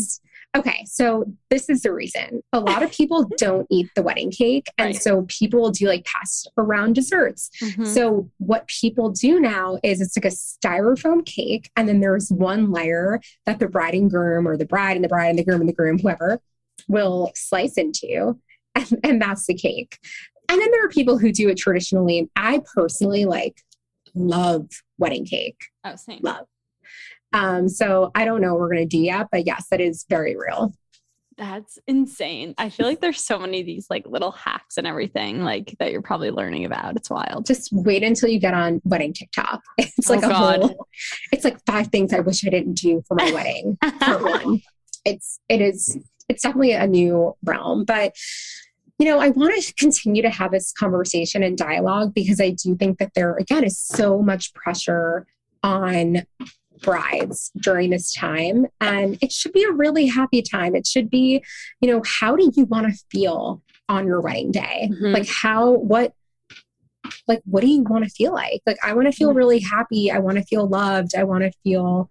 okay 0.56 0.84
so 0.86 1.24
this 1.50 1.68
is 1.68 1.82
the 1.82 1.92
reason 1.92 2.40
a 2.52 2.60
lot 2.60 2.80
of 2.84 2.92
people 2.92 3.28
don't 3.38 3.66
eat 3.72 3.88
the 3.96 4.02
wedding 4.04 4.30
cake 4.30 4.68
and 4.78 4.94
Right. 4.94 5.02
so 5.02 5.22
people 5.26 5.72
do 5.72 5.88
like 5.88 6.04
pass 6.04 6.46
around 6.56 6.94
desserts 6.94 7.50
Mhm. 7.60 7.84
so 7.84 8.30
what 8.38 8.68
people 8.68 9.10
do 9.10 9.40
now 9.40 9.80
is 9.82 10.00
it's 10.00 10.16
like 10.16 10.26
a 10.26 10.28
styrofoam 10.28 11.26
cake 11.26 11.70
and 11.74 11.88
then 11.88 11.98
there's 11.98 12.30
one 12.30 12.70
layer 12.70 13.20
that 13.46 13.58
the 13.58 13.66
bride 13.66 13.94
and 13.94 14.08
groom 14.08 14.46
or 14.46 14.56
the 14.56 14.64
bride 14.64 14.94
and 14.94 15.02
the 15.04 15.08
bride 15.08 15.30
and 15.30 15.38
the 15.40 15.44
groom 15.44 15.58
and 15.60 15.68
the 15.68 15.72
groom 15.74 15.98
whoever 15.98 16.38
will 16.86 17.32
slice 17.34 17.74
into 17.76 18.38
and, 18.76 19.00
and 19.02 19.20
that's 19.20 19.46
the 19.46 19.54
cake 19.54 19.98
and 20.48 20.60
then 20.60 20.70
there 20.70 20.84
are 20.84 20.88
people 20.90 21.18
who 21.18 21.32
do 21.32 21.48
it 21.48 21.56
traditionally 21.58 22.16
and 22.20 22.28
i 22.36 22.60
personally 22.76 23.24
like 23.24 23.60
love 24.14 24.68
wedding 24.98 25.24
cake 25.24 25.56
oh, 25.84 25.96
same. 25.96 26.20
love. 26.22 26.46
Um, 27.34 27.68
so 27.68 28.10
I 28.14 28.24
don't 28.24 28.40
know 28.40 28.52
what 28.52 28.60
we're 28.60 28.70
gonna 28.72 28.86
do 28.86 28.98
yet, 28.98 29.26
but 29.30 29.44
yes, 29.46 29.66
that 29.70 29.80
is 29.82 30.06
very 30.08 30.36
real. 30.36 30.72
That's 31.36 31.80
insane. 31.88 32.54
I 32.58 32.68
feel 32.70 32.86
like 32.86 33.00
there's 33.00 33.20
so 33.24 33.40
many 33.40 33.58
of 33.58 33.66
these 33.66 33.88
like 33.90 34.06
little 34.06 34.30
hacks 34.30 34.76
and 34.76 34.86
everything 34.86 35.42
like 35.42 35.74
that 35.80 35.90
you're 35.90 36.00
probably 36.00 36.30
learning 36.30 36.64
about. 36.64 36.94
It's 36.96 37.10
wild. 37.10 37.44
Just 37.44 37.70
wait 37.72 38.04
until 38.04 38.28
you 38.28 38.38
get 38.38 38.54
on 38.54 38.80
wedding 38.84 39.12
TikTok. 39.12 39.60
It's 39.78 40.08
Oh, 40.08 40.14
like 40.14 40.24
a 40.24 40.28
God. 40.28 40.60
whole 40.60 40.86
it's 41.32 41.42
like 41.44 41.58
five 41.66 41.88
things 41.88 42.12
I 42.12 42.20
wish 42.20 42.46
I 42.46 42.50
didn't 42.50 42.74
do 42.74 43.02
for 43.08 43.16
my 43.16 43.32
wedding. 43.34 43.76
Part 44.00 44.22
one. 44.22 44.60
It's 45.04 45.40
it 45.48 45.60
is 45.60 45.98
it's 46.28 46.42
definitely 46.44 46.72
a 46.72 46.86
new 46.86 47.34
realm. 47.44 47.84
But 47.84 48.14
you 49.00 49.06
know, 49.06 49.18
I 49.18 49.30
want 49.30 49.60
to 49.60 49.74
continue 49.74 50.22
to 50.22 50.30
have 50.30 50.52
this 50.52 50.72
conversation 50.72 51.42
and 51.42 51.58
dialogue 51.58 52.14
because 52.14 52.40
I 52.40 52.50
do 52.50 52.76
think 52.76 52.98
that 52.98 53.10
there 53.16 53.34
again 53.34 53.64
is 53.64 53.76
so 53.76 54.22
much 54.22 54.54
pressure 54.54 55.26
on 55.64 56.22
brides 56.84 57.50
during 57.60 57.90
this 57.90 58.12
time. 58.12 58.66
And 58.80 59.18
it 59.22 59.32
should 59.32 59.52
be 59.52 59.64
a 59.64 59.72
really 59.72 60.06
happy 60.06 60.42
time. 60.42 60.74
It 60.74 60.86
should 60.86 61.10
be 61.10 61.42
you 61.80 61.90
know 61.90 62.02
how 62.04 62.36
do 62.36 62.50
you 62.54 62.64
want 62.66 62.86
to 62.92 62.98
feel 63.10 63.62
on 63.88 64.06
your 64.06 64.20
wedding 64.20 64.50
day? 64.50 64.88
Mhm. 64.92 65.12
like 65.12 65.28
how 65.28 65.70
what 65.72 66.12
like 67.28 67.42
what 67.44 67.60
do 67.60 67.66
you 67.68 67.82
want 67.82 68.04
to 68.04 68.10
feel 68.10 68.32
like? 68.32 68.62
Like 68.66 68.78
i 68.82 68.92
want 68.94 69.06
to 69.06 69.12
feel 69.12 69.30
Mhm. 69.32 69.36
really 69.36 69.60
happy. 69.60 70.10
I 70.10 70.18
want 70.18 70.38
to 70.38 70.44
feel 70.44 70.66
loved. 70.68 71.14
I 71.16 71.24
want 71.24 71.44
to 71.44 71.52
feel 71.62 72.10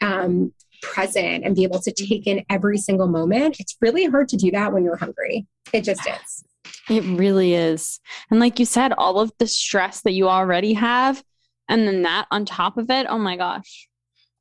um 0.00 0.52
present 0.82 1.44
and 1.44 1.54
be 1.54 1.62
able 1.64 1.78
to 1.80 1.92
take 1.92 2.26
in 2.26 2.42
every 2.48 2.78
single 2.78 3.06
moment. 3.06 3.60
It's 3.60 3.76
really 3.82 4.06
hard 4.06 4.28
to 4.30 4.36
do 4.36 4.50
that 4.52 4.72
when 4.72 4.82
you're 4.82 4.96
hungry. 4.96 5.46
It 5.74 5.82
just 5.84 6.00
is. 6.08 6.44
It 6.88 7.02
really 7.04 7.52
is. 7.54 8.00
And 8.30 8.40
like 8.40 8.58
you 8.58 8.64
said, 8.64 8.92
all 8.94 9.20
of 9.20 9.30
the 9.38 9.46
stress 9.46 10.00
that 10.02 10.12
you 10.12 10.28
already 10.28 10.72
have, 10.74 11.22
and 11.68 11.86
then 11.86 12.02
that 12.02 12.26
on 12.30 12.46
top 12.46 12.78
of 12.78 12.88
it, 12.90 13.06
oh 13.10 13.18
my 13.18 13.36
gosh. 13.36 13.88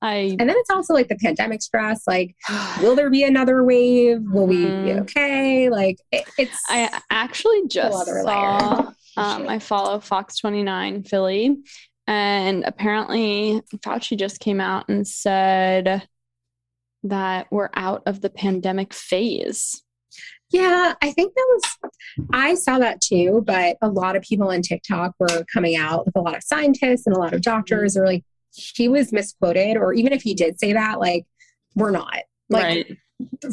I 0.02 0.36
and 0.40 0.50
then 0.50 0.56
it's 0.58 0.70
also 0.70 0.94
like 0.94 1.10
the 1.10 1.18
pandemic 1.18 1.62
stress 1.62 2.04
like 2.08 2.34
will 2.82 2.96
there 2.96 3.10
be 3.10 3.24
another 3.24 3.64
wave? 3.66 4.20
Will 4.22 4.48
we 4.48 4.66
be 4.66 4.72
Mhm. 4.72 5.02
okay? 5.02 5.70
Like 5.70 5.98
it, 6.12 6.24
it's 6.38 6.58
I 6.70 7.02
actually 7.10 7.68
just 7.68 8.06
saw 8.06 8.92
um, 9.18 9.50
I 9.50 9.60
follow 9.60 10.00
Fox 10.00 10.38
29 10.38 11.04
Philly, 11.04 11.58
and 12.08 12.64
apparently 12.64 13.62
Fauci 13.78 14.18
just 14.18 14.40
came 14.40 14.62
out 14.62 14.88
and 14.88 15.06
said 15.06 16.08
that 17.04 17.48
we're 17.52 17.70
out 17.74 18.04
of 18.06 18.22
the 18.22 18.30
pandemic 18.30 18.94
phase. 18.94 19.84
Yeah, 20.52 20.96
I 21.02 21.12
think 21.12 21.34
that 21.36 21.46
was, 21.50 21.92
I 22.34 22.56
saw 22.56 22.80
that 22.80 23.02
too, 23.02 23.44
but 23.46 23.78
a 23.84 23.90
lot 23.90 24.16
of 24.16 24.24
people 24.24 24.50
on 24.50 24.62
TikTok 24.64 25.14
were 25.20 25.46
coming 25.54 25.76
out 25.76 26.06
with 26.08 26.16
a 26.16 26.22
lot 26.22 26.36
of 26.36 26.44
scientists 26.44 27.06
and 27.06 27.16
a 27.16 27.20
lot 27.20 27.34
of 27.34 27.42
doctors. 27.42 27.96
Are 27.96 28.06
like, 28.06 28.24
he 28.54 28.88
was 28.90 29.12
misquoted, 29.12 29.78
or 29.78 29.94
even 29.94 30.14
if 30.14 30.22
he 30.22 30.34
did 30.34 30.60
say 30.60 30.74
that, 30.74 31.00
like, 31.00 31.26
we're 31.76 31.92
not. 31.92 32.20
Like, 32.50 32.64
right. 32.64 32.98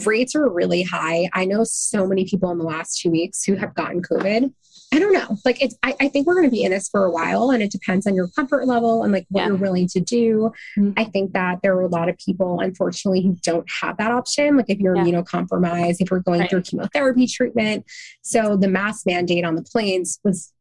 rates 0.07 0.35
are 0.35 0.49
really 0.49 0.83
high. 0.83 1.29
I 1.35 1.45
know 1.45 1.65
so 1.65 2.07
many 2.07 2.25
people 2.25 2.50
in 2.50 2.59
the 2.59 2.65
last 2.65 3.00
two 3.00 3.11
weeks 3.11 3.45
who 3.45 3.57
have 3.57 3.75
gotten 3.75 4.00
COVID. 4.03 4.53
I 4.95 5.00
don't 5.00 5.12
know. 5.12 5.37
Like, 5.45 5.61
it's, 5.61 5.76
I, 5.83 5.95
I 6.00 6.09
think 6.09 6.26
we're 6.26 6.35
going 6.37 6.47
to 6.47 6.50
be 6.50 6.62
in 6.62 6.71
this 6.71 6.88
for 6.88 7.05
a 7.05 7.11
while, 7.11 7.50
and 7.50 7.61
it 7.62 7.73
depends 7.73 8.07
on 8.07 8.15
your 8.15 8.29
comfort 8.29 8.67
level 8.69 9.03
and 9.03 9.12
like 9.12 9.26
what 9.31 9.41
Yeah. 9.43 9.49
you're 9.49 9.57
willing 9.57 9.88
to 9.88 10.00
do. 10.00 10.53
Mhm. 10.79 10.95
I 10.97 11.05
think 11.05 11.33
that 11.33 11.59
there 11.62 11.75
are 11.76 11.81
a 11.83 11.88
lot 11.88 12.09
of 12.09 12.17
people, 12.19 12.61
unfortunately, 12.61 13.23
who 13.23 13.37
don't 13.43 13.67
have 13.83 13.97
that 13.99 14.12
option. 14.12 14.57
Like, 14.57 14.67
if 14.69 14.79
you're 14.79 14.97
Yeah. 14.97 15.03
immunocompromised, 15.05 15.97
if 16.00 16.11
you're 16.11 16.21
going 16.21 16.41
Right. 16.41 16.50
through 16.50 16.62
chemotherapy 16.62 17.26
treatment. 17.26 17.85
So, 18.23 18.57
the 18.57 18.69
mask 18.69 19.07
mandate 19.07 19.45
on 19.45 19.57
the 19.57 19.62
planes 19.62 20.21
was, 20.25 20.53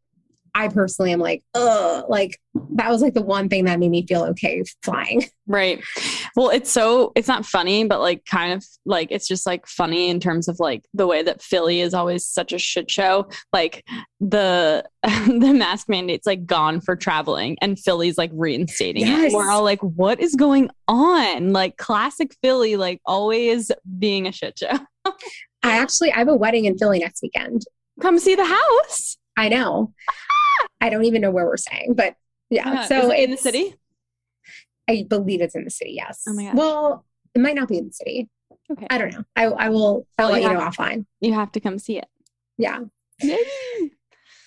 I 0.55 0.69
personally 0.69 1.11
am 1.11 1.19
like, 1.19 1.43
ugh, 1.53 2.05
like 2.07 2.39
that 2.75 2.89
was 2.89 3.01
like 3.01 3.13
the 3.13 3.21
one 3.21 3.49
thing 3.49 3.65
that 3.65 3.77
made 3.77 3.91
me 3.91 4.07
feel 4.07 4.23
okay 4.23 4.63
flying. 4.81 5.23
Right. 5.47 5.83
Well, 6.35 6.49
it's 6.49 6.71
so 6.71 7.11
it's 7.15 7.27
not 7.27 7.45
funny, 7.45 7.83
but 7.83 7.99
like 7.99 8.25
kind 8.25 8.51
of 8.51 8.65
like 8.83 9.09
it's 9.11 9.27
just 9.27 9.45
like 9.45 9.67
funny 9.67 10.09
in 10.09 10.19
terms 10.19 10.47
of 10.47 10.59
like 10.59 10.83
the 10.95 11.05
way 11.05 11.21
that 11.21 11.43
Philly 11.43 11.81
is 11.81 11.93
always 11.93 12.25
such 12.25 12.51
a 12.51 12.57
shit 12.57 12.89
show. 12.89 13.29
Like 13.53 13.85
the 14.19 14.83
the 15.03 15.53
mask 15.53 15.87
mandate's 15.87 16.25
like 16.25 16.47
gone 16.47 16.81
for 16.81 16.95
traveling 16.95 17.57
and 17.61 17.77
Philly's 17.77 18.17
like 18.17 18.31
reinstating 18.33 19.03
it. 19.05 19.33
We're 19.33 19.51
all 19.51 19.61
like, 19.61 19.81
what 19.81 20.19
is 20.19 20.33
going 20.33 20.71
on? 20.87 21.53
Like 21.53 21.77
classic 21.77 22.35
Philly, 22.41 22.75
like 22.75 22.99
always 23.05 23.71
being 23.99 24.25
a 24.25 24.31
shit 24.31 24.57
show. 24.57 24.79
I 25.61 25.77
actually, 25.77 26.11
I 26.11 26.17
have 26.17 26.27
a 26.27 26.35
wedding 26.35 26.65
in 26.65 26.75
Philly 26.75 26.97
next 26.97 27.21
weekend. 27.21 27.65
Come 28.01 28.17
see 28.17 28.33
the 28.33 28.45
house. 28.45 29.17
I 29.37 29.49
know. 29.49 29.93
I 30.85 30.89
don't 30.89 31.05
even 31.05 31.21
know 31.21 31.31
where 31.31 31.45
we're 31.45 31.57
staying, 31.57 31.93
but 31.95 32.15
yeah. 32.49 32.63
Oh 32.67 32.73
yeah. 32.73 32.85
so 32.85 32.97
Is 32.99 33.09
it 33.11 33.19
in 33.23 33.31
the 33.31 33.37
city. 33.37 33.75
I 34.87 35.03
believe 35.09 35.41
it's 35.41 35.55
in 35.55 35.63
the 35.63 35.71
city. 35.71 35.93
Yes. 35.95 36.23
Oh 36.27 36.33
my 36.33 36.43
gosh. 36.43 36.53
Well, 36.55 37.05
it 37.33 37.41
might 37.41 37.55
not 37.55 37.67
be 37.67 37.77
in 37.79 37.87
the 37.87 37.91
city. 37.93 38.29
Okay. 38.71 38.85
I 38.89 38.97
don't 38.99 39.11
know. 39.13 39.23
I, 39.35 39.45
I 39.45 39.69
will. 39.69 40.05
I'll 40.19 40.25
Well, 40.27 40.33
let 40.33 40.41
you 40.43 40.47
you 40.49 40.53
know 40.53 40.59
have- 40.59 40.75
offline. 40.75 41.05
You 41.21 41.33
have 41.33 41.51
to 41.53 41.59
come 41.59 41.79
see 41.79 41.97
it. 41.97 42.05
Yeah. 42.57 42.81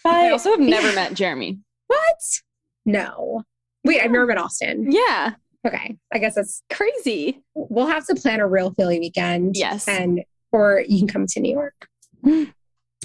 I 0.05 0.31
also 0.31 0.51
have 0.53 0.61
never 0.61 0.89
yeah. 0.91 0.95
met 0.95 1.15
Jeremy. 1.15 1.59
what? 1.89 2.41
No. 2.87 3.43
Wait, 3.85 4.01
I've 4.01 4.11
never 4.11 4.27
been 4.27 4.39
Austin. 4.39 4.91
Yeah. 4.93 5.35
Okay. 5.67 5.97
I 6.13 6.19
guess 6.19 6.37
that's. 6.37 6.63
Crazy. 6.71 7.43
We'll 7.55 7.87
have 7.89 8.07
to 8.07 8.15
plan 8.15 8.41
a 8.41 8.47
real 8.47 8.73
Philly 8.75 9.01
weekend. 9.01 9.57
Yes. 9.57 9.89
And 9.89 10.23
or 10.53 10.83
you 10.87 10.99
can 11.01 11.09
come 11.09 11.27
to 11.27 11.41
New 11.41 11.53
York 11.53 11.89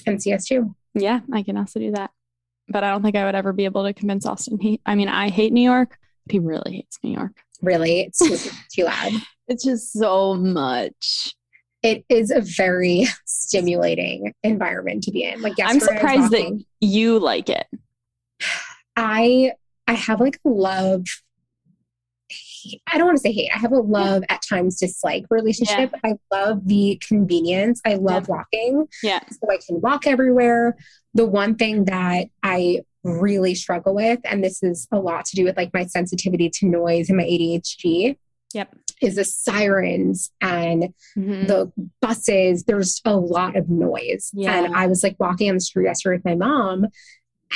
and 0.05 0.21
see 0.21 0.33
us 0.33 0.45
too. 0.45 0.75
Yeah, 0.93 1.21
I 1.33 1.41
can 1.43 1.57
also 1.57 1.79
do 1.79 1.91
that. 1.91 2.11
But 2.73 2.83
I 2.83 2.89
don't 2.89 3.03
think 3.03 3.15
I 3.15 3.23
would 3.25 3.35
ever 3.35 3.53
be 3.53 3.65
able 3.65 3.83
to 3.83 3.93
convince 3.93 4.25
Austin. 4.25 4.59
He, 4.59 4.81
I 4.85 4.95
mean, 4.95 5.07
I 5.07 5.29
hate 5.29 5.53
New 5.53 5.61
York, 5.63 5.97
but 6.25 6.33
he 6.33 6.39
really 6.39 6.73
hates 6.77 6.99
New 7.03 7.11
York. 7.13 7.31
Really, 7.61 8.01
it's 8.01 8.19
too, 8.19 8.51
too 8.73 8.83
loud. 8.85 9.13
It's 9.47 9.63
just 9.63 9.93
so 9.93 10.33
much. 10.33 11.35
It 11.83 12.03
is 12.09 12.31
a 12.31 12.41
very 12.41 13.05
stimulating 13.25 14.33
environment 14.43 15.03
to 15.03 15.11
be 15.11 15.23
in. 15.23 15.41
Like 15.41 15.53
I'm 15.63 15.75
yesterday, 15.75 15.91
I 15.91 15.93
was 15.93 16.01
surprised 16.01 16.33
walking- 16.33 16.57
that 16.59 16.65
you 16.87 17.19
like 17.19 17.49
it. 17.49 17.67
I 18.95 19.51
I 19.87 19.93
have 19.93 20.19
like 20.19 20.39
a 20.45 20.49
love. 20.49 21.03
I 22.87 22.97
don't 22.97 23.05
want 23.07 23.17
to 23.17 23.21
say 23.21 23.31
hate. 23.33 23.51
I 23.53 23.59
have 23.59 23.73
a 23.73 23.79
love 23.79 24.23
at 24.29 24.41
times 24.47 24.79
dislike 24.79 25.25
relationship. 25.29 25.93
I 26.03 26.13
love 26.31 26.65
the 26.65 26.99
convenience. 27.05 27.81
I 27.85 27.95
love 27.95 28.29
walking, 28.29 28.87
Yeah. 29.03 29.19
so 29.29 29.51
I 29.51 29.57
can 29.57 29.81
walk 29.81 30.07
everywhere. 30.07 30.77
The 31.13 31.25
one 31.25 31.55
thing 31.55 31.85
that 31.85 32.27
I 32.41 32.81
really 33.03 33.53
struggle 33.55 33.93
with, 33.93 34.19
and 34.23 34.43
this 34.43 34.63
is 34.63 34.87
a 34.91 34.99
lot 34.99 35.25
to 35.25 35.35
do 35.35 35.43
with 35.45 35.57
like 35.57 35.73
my 35.73 35.85
sensitivity 35.85 36.49
to 36.49 36.65
noise 36.67 37.09
and 37.09 37.17
my 37.17 37.23
ADHD, 37.25 38.17
Yep. 38.53 38.75
is 39.01 39.15
the 39.15 39.25
sirens 39.25 40.31
and 40.39 40.93
Mhm. 41.17 41.47
the 41.47 41.71
buses, 42.01 42.63
there's 42.63 43.01
a 43.03 43.17
lot 43.17 43.55
of 43.57 43.69
noise. 43.69 44.29
Yeah. 44.33 44.63
And 44.63 44.75
I 44.75 44.87
was 44.87 45.03
like 45.03 45.15
walking 45.19 45.49
on 45.49 45.55
the 45.55 45.59
street 45.61 45.85
yesterday 45.85 46.17
with 46.17 46.25
my 46.25 46.35
mom, 46.35 46.87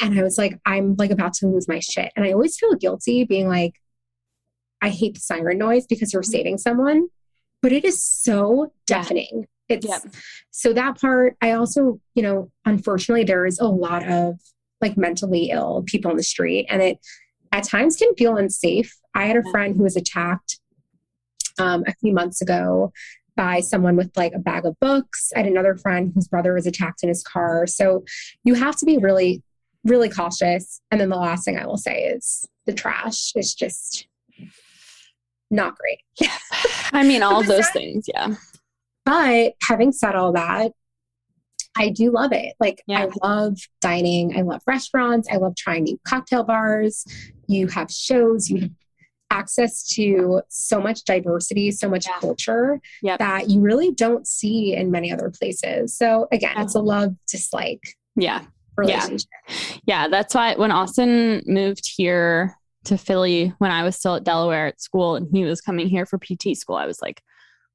and 0.01 0.19
I 0.19 0.23
was 0.23 0.37
like, 0.37 0.59
I'm 0.65 0.95
like 0.97 1.11
about 1.11 1.33
to 1.35 1.47
lose 1.47 1.67
my 1.67 1.79
shit. 1.79 2.11
And 2.15 2.25
I 2.25 2.31
always 2.33 2.57
feel 2.57 2.73
guilty 2.75 3.23
being 3.23 3.47
like, 3.47 3.73
I 4.81 4.89
hate 4.89 5.15
the 5.15 5.19
siren 5.21 5.57
noise 5.57 5.87
because 5.87 6.13
you're 6.13 6.23
saving 6.23 6.57
someone, 6.57 7.07
but 7.61 7.71
it 7.71 7.85
is 7.85 8.01
so 8.03 8.41
Mm-hmm. 8.67 8.71
Deafening. 8.85 9.47
It's 9.69 9.87
Yep. 9.87 10.13
so 10.51 10.73
that 10.73 10.99
part, 10.99 11.35
I 11.41 11.51
also, 11.51 11.99
you 12.15 12.23
know, 12.23 12.51
unfortunately, 12.65 13.25
there 13.25 13.45
is 13.45 13.59
a 13.59 13.67
lot 13.67 14.07
of 14.07 14.39
like 14.81 14.97
mentally 14.97 15.49
ill 15.49 15.83
people 15.85 16.11
in 16.11 16.17
the 16.17 16.23
street, 16.23 16.67
and 16.69 16.81
it 16.81 16.99
at 17.51 17.63
times 17.63 17.97
can 17.97 18.13
feel 18.15 18.37
unsafe. 18.37 18.93
I 19.15 19.25
had 19.25 19.37
a 19.37 19.49
friend 19.51 19.75
who 19.75 19.83
was 19.83 19.95
attacked 19.95 20.59
um, 21.59 21.83
a 21.87 21.93
few 21.95 22.13
months 22.13 22.41
ago 22.41 22.91
by 23.35 23.59
someone 23.59 23.95
with 23.95 24.11
like 24.15 24.33
a 24.33 24.39
bag 24.39 24.65
of 24.65 24.75
books. 24.79 25.31
I 25.35 25.39
had 25.39 25.47
another 25.47 25.75
friend 25.75 26.11
whose 26.13 26.27
brother 26.27 26.53
was 26.53 26.67
attacked 26.67 27.03
in 27.03 27.09
his 27.09 27.23
car. 27.23 27.67
So 27.67 28.03
you 28.43 28.55
have 28.55 28.75
to 28.77 28.85
be 28.85 28.97
really, 28.97 29.43
really 29.83 30.09
cautious. 30.09 30.81
And 30.91 30.99
then 30.99 31.09
the 31.09 31.17
last 31.17 31.45
thing 31.45 31.57
I 31.57 31.65
will 31.65 31.77
say 31.77 32.05
is 32.05 32.45
the 32.65 32.73
trash 32.73 33.31
is 33.35 33.53
just 33.53 34.07
not 35.49 35.75
great. 35.77 36.29
I 36.91 37.03
mean, 37.03 37.23
all 37.23 37.43
those 37.43 37.69
things, 37.69 38.05
yeah. 38.07 38.35
But 39.07 39.53
having 39.65 39.93
said 39.93 40.15
all 40.15 40.33
that, 40.33 40.73
I 41.77 41.91
do 41.91 42.11
love 42.11 42.33
it. 42.33 42.55
Like, 42.59 42.83
yeah. 42.87 43.05
I 43.05 43.25
love 43.25 43.57
dining. 43.79 44.37
I 44.37 44.41
love 44.41 44.61
restaurants. 44.67 45.29
I 45.31 45.37
love 45.37 45.55
trying 45.55 45.85
new 45.85 45.97
cocktail 46.05 46.43
bars. 46.43 47.05
You 47.47 47.67
have 47.67 47.89
shows, 47.89 48.49
you 48.49 48.61
have 48.63 48.71
access 49.29 49.87
to 49.93 50.41
so 50.49 50.81
much 50.81 51.05
diversity, 51.05 51.71
so 51.71 51.89
much 51.89 52.05
yeah. 52.05 52.19
culture 52.19 52.81
yep. 53.01 53.19
that 53.19 53.49
you 53.49 53.61
really 53.61 53.93
don't 53.93 54.27
see 54.27 54.75
in 54.75 54.91
many 54.91 55.09
other 55.09 55.29
places. 55.29 55.95
So, 55.95 56.27
again, 56.33 56.57
it's 56.57 56.75
a 56.75 56.81
love 56.81 57.15
dislike. 57.31 57.95
Yeah. 58.17 58.43
Yeah. 58.83 59.07
Yeah. 59.85 60.07
That's 60.09 60.35
why 60.35 60.55
when 60.55 60.71
Austin 60.71 61.43
moved 61.45 61.89
here 61.95 62.57
to 62.83 62.97
Philly 62.97 63.53
when 63.59 63.71
I 63.71 63.83
was 63.83 63.95
still 63.95 64.15
at 64.15 64.25
Delaware 64.25 64.67
at 64.67 64.81
school 64.81 65.15
and 65.15 65.29
he 65.31 65.45
was 65.45 65.61
coming 65.61 65.87
here 65.87 66.05
for 66.05 66.19
PT 66.19 66.57
school, 66.57 66.75
I 66.75 66.85
was 66.85 67.01
like, 67.01 67.21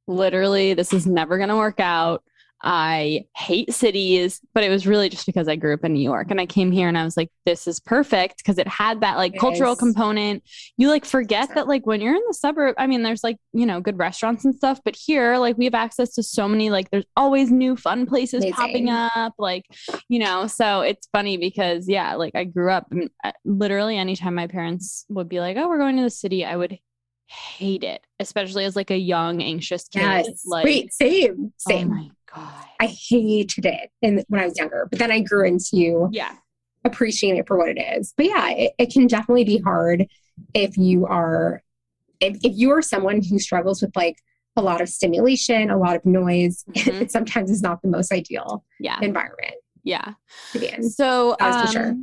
literally, 0.07 0.75
this 0.75 0.93
is 0.93 1.07
never 1.07 1.37
going 1.37 1.49
to 1.49 1.57
work 1.57 1.81
out. 1.81 2.23
I 2.65 3.25
hate 3.37 3.73
cities, 3.73 4.41
but 4.55 4.63
it 4.63 4.69
was 4.69 4.87
really 4.87 5.09
just 5.09 5.27
because 5.27 5.49
I 5.49 5.57
grew 5.57 5.75
up 5.75 5.85
in 5.85 5.95
New 5.95 6.03
York 6.03 6.31
and 6.31 6.41
I 6.41 6.47
came 6.47 6.71
here 6.71 6.87
and 6.87 6.97
I 6.97 7.03
was 7.03 7.17
like, 7.17 7.29
this 7.45 7.67
is 7.67 7.81
perfect 7.81 8.39
because 8.39 8.57
it 8.57 8.69
had 8.69 9.01
that 9.01 9.17
like 9.17 9.37
cultural 9.37 9.75
component. 9.75 10.45
You 10.77 10.89
like 10.89 11.05
forget 11.05 11.53
that 11.57 11.67
like 11.67 11.87
when 11.87 12.01
you're 12.01 12.15
in 12.15 12.23
the 12.29 12.35
suburb, 12.35 12.77
I 12.79 12.87
mean, 12.87 13.03
there's 13.03 13.25
like, 13.25 13.39
you 13.53 13.67
know, 13.67 13.81
good 13.81 13.99
restaurants 13.99 14.45
and 14.45 14.55
stuff, 14.55 14.81
but 14.85 14.95
here, 14.95 15.39
like 15.39 15.59
we 15.59 15.65
have 15.65 15.75
access 15.75 16.15
to 16.15 16.23
so 16.23 16.47
many, 16.47 16.71
like 16.71 16.89
there's 16.91 17.07
always 17.17 17.51
new 17.51 17.75
fun 17.75 18.07
places 18.07 18.45
Amazing. 18.45 18.53
popping 18.55 18.91
up, 18.91 19.35
like, 19.39 19.65
you 20.09 20.21
know, 20.21 20.47
so 20.47 20.83
it's 20.83 21.09
funny 21.13 21.39
because 21.39 21.89
yeah, 21.89 22.15
like 22.15 22.37
I 22.37 22.45
grew 22.45 22.71
up 22.71 22.87
and 22.93 23.11
uh, 23.25 23.33
literally 23.45 23.99
anytime 23.99 24.37
my 24.37 24.47
parents 24.47 25.05
would 25.09 25.29
be 25.29 25.41
like, 25.41 25.57
oh, 25.57 25.69
we're 25.69 25.79
going 25.79 25.97
to 25.97 26.05
the 26.05 26.11
city, 26.11 26.45
I 26.45 26.57
would 26.57 26.79
hate 27.33 27.85
it, 27.85 28.07
especially 28.21 28.65
as 28.65 28.77
like 28.77 28.91
a 28.91 28.97
young, 28.97 29.43
anxious 29.43 29.89
kid. 29.89 30.01
Yes. 30.01 30.43
Like, 30.47 30.65
Wait, 30.65 30.93
same, 30.93 31.53
same. 31.57 31.91
Oh 31.91 31.95
my 31.95 32.11
God. 32.35 32.65
I 32.81 32.87
hated 32.87 33.67
it 33.67 33.91
in, 34.03 34.25
when 34.29 34.41
I 34.41 34.47
was 34.47 34.59
younger, 34.59 34.87
but 34.91 34.99
then 34.99 35.11
I 35.11 35.21
grew 35.21 35.47
into 35.47 36.09
yeah 36.13 36.37
appreciating 36.85 37.39
it 37.39 37.47
for 37.47 37.57
what 37.57 37.69
it 37.69 37.81
is. 37.81 38.13
But 38.17 38.27
yeah, 38.27 38.51
it, 38.51 38.73
it 38.79 38.93
can 38.93 39.07
definitely 39.07 39.45
be 39.45 39.59
hard 39.59 40.07
if 40.55 40.77
you 40.77 41.07
are 41.07 41.63
if, 42.21 42.39
if 42.43 42.53
you 42.57 42.71
are 42.71 42.83
someone 42.83 43.23
who 43.23 43.39
struggles 43.39 43.83
with 43.83 43.95
like 43.97 44.17
a 44.57 44.63
lot 44.63 44.81
of 44.81 44.89
stimulation, 44.89 45.71
a 45.71 45.79
lot 45.79 45.97
of 45.97 46.05
noise, 46.05 46.65
mm-hmm. 46.71 47.03
it 47.03 47.11
sometimes 47.11 47.51
is 47.51 47.63
not 47.63 47.83
the 47.83 47.89
most 47.89 48.13
ideal 48.13 48.65
yeah. 48.79 48.99
environment. 49.01 49.55
Yeah. 49.85 50.13
So, 50.83 51.37
um, 51.41 51.67
for 51.67 51.73
sure 51.73 51.97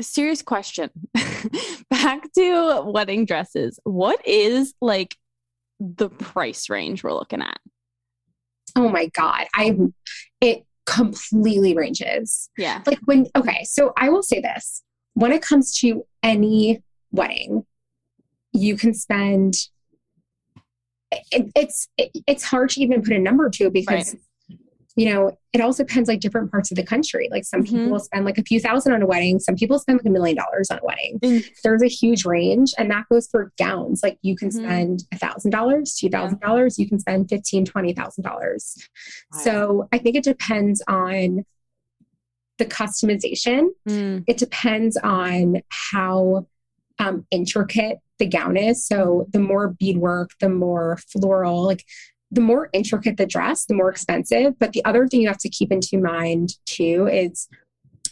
serious 0.00 0.42
question. 0.42 0.90
Back 1.90 2.32
to 2.34 2.82
wedding 2.86 3.24
dresses. 3.24 3.78
What 3.84 4.26
is 4.26 4.74
like 4.80 5.16
the 5.80 6.08
price 6.08 6.68
range 6.70 7.02
we're 7.02 7.12
looking 7.12 7.42
at? 7.42 7.58
Oh 8.76 8.88
my 8.88 9.06
god. 9.06 9.46
I 9.54 9.76
it 10.40 10.64
completely 10.86 11.74
ranges. 11.74 12.50
Yeah. 12.56 12.82
Like 12.86 13.00
when 13.04 13.26
okay, 13.36 13.64
so 13.64 13.92
I 13.96 14.08
will 14.08 14.22
say 14.22 14.40
this. 14.40 14.82
When 15.14 15.32
it 15.32 15.42
comes 15.42 15.76
to 15.80 16.04
any 16.22 16.82
wedding, 17.10 17.64
you 18.52 18.76
can 18.76 18.94
spend 18.94 19.54
it, 21.10 21.50
it's 21.56 21.88
it, 21.96 22.10
it's 22.26 22.44
hard 22.44 22.70
to 22.70 22.80
even 22.80 23.02
put 23.02 23.12
a 23.12 23.18
number 23.18 23.48
to 23.50 23.70
because 23.70 24.14
right 24.14 24.22
you 24.98 25.14
know, 25.14 25.38
it 25.52 25.60
also 25.60 25.84
depends 25.84 26.08
like 26.08 26.18
different 26.18 26.50
parts 26.50 26.72
of 26.72 26.76
the 26.76 26.82
country. 26.82 27.28
Like 27.30 27.44
some 27.44 27.62
mm-hmm. 27.62 27.84
people 27.84 28.00
spend 28.00 28.24
like 28.24 28.36
a 28.36 28.42
few 28.42 28.58
thousand 28.58 28.92
on 28.92 29.00
a 29.00 29.06
wedding. 29.06 29.38
Some 29.38 29.54
people 29.54 29.78
spend 29.78 30.00
like 30.00 30.06
a 30.06 30.10
million 30.10 30.36
dollars 30.36 30.72
on 30.72 30.78
a 30.78 30.84
wedding. 30.84 31.20
Mm-hmm. 31.22 31.48
There's 31.62 31.82
a 31.82 31.88
huge 31.88 32.24
range 32.24 32.72
and 32.76 32.90
that 32.90 33.04
goes 33.08 33.28
for 33.28 33.52
gowns. 33.58 34.02
Like 34.02 34.18
you 34.22 34.34
can 34.34 34.48
mm-hmm. 34.48 34.64
spend 34.64 35.04
a 35.12 35.18
thousand 35.18 35.52
dollars, 35.52 35.94
two 35.94 36.08
thousand 36.08 36.40
dollars, 36.40 36.80
you 36.80 36.88
can 36.88 36.98
spend 36.98 37.28
fifteen, 37.28 37.64
twenty 37.64 37.92
thousand 37.92 38.24
dollars. 38.24 38.76
So 39.32 39.88
I 39.92 39.98
think 39.98 40.16
it 40.16 40.24
depends 40.24 40.82
on 40.88 41.44
the 42.58 42.66
customization. 42.66 43.68
Mm. 43.88 44.24
It 44.26 44.36
depends 44.36 44.96
on 44.96 45.62
how 45.68 46.48
um, 46.98 47.24
intricate 47.30 47.98
the 48.18 48.26
gown 48.26 48.56
is. 48.56 48.84
So 48.84 49.28
the 49.32 49.38
more 49.38 49.68
beadwork, 49.68 50.32
the 50.40 50.48
more 50.48 50.98
floral, 51.12 51.64
like 51.64 51.84
the 52.30 52.40
more 52.40 52.68
intricate 52.72 53.16
the 53.16 53.26
dress, 53.26 53.64
the 53.64 53.74
more 53.74 53.90
expensive. 53.90 54.58
But 54.58 54.72
the 54.72 54.84
other 54.84 55.06
thing 55.06 55.22
you 55.22 55.28
have 55.28 55.38
to 55.38 55.48
keep 55.48 55.72
into 55.72 55.98
mind 55.98 56.54
too 56.66 57.08
is 57.10 57.48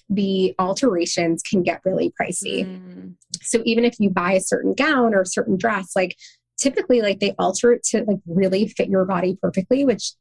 the 0.09 0.55
alterations 0.59 1.43
can 1.43 1.63
get 1.63 1.83
really 1.85 2.13
pricey. 2.21 2.65
Mm. 2.65 3.15
So 3.43 3.61
even 3.65 3.85
if 3.85 3.99
you 3.99 4.11
buy 4.11 4.33
a 4.33 4.41
certain 4.41 4.73
gown 4.75 5.15
or 5.15 5.23
a 5.23 5.27
certain 5.27 5.57
dress, 5.57 5.95
like 5.97 6.17
typically 6.57 7.03
like 7.03 7.21
they 7.21 7.35
alter 7.39 7.73
it 7.73 7.83
to 7.85 8.05
like 8.05 8.19
really 8.27 8.69
fit 8.69 8.89
your 8.89 9.05
body 9.05 9.37
perfectly, 9.41 9.85
which 9.85 10.13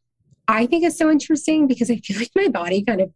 I 0.47 0.65
think 0.65 0.83
is 0.83 0.97
so 0.97 1.09
interesting 1.09 1.67
because 1.67 1.89
I 1.89 1.97
feel 1.97 2.17
like 2.19 2.31
my 2.35 2.47
body 2.47 2.83
kind 2.83 3.01
of 3.01 3.11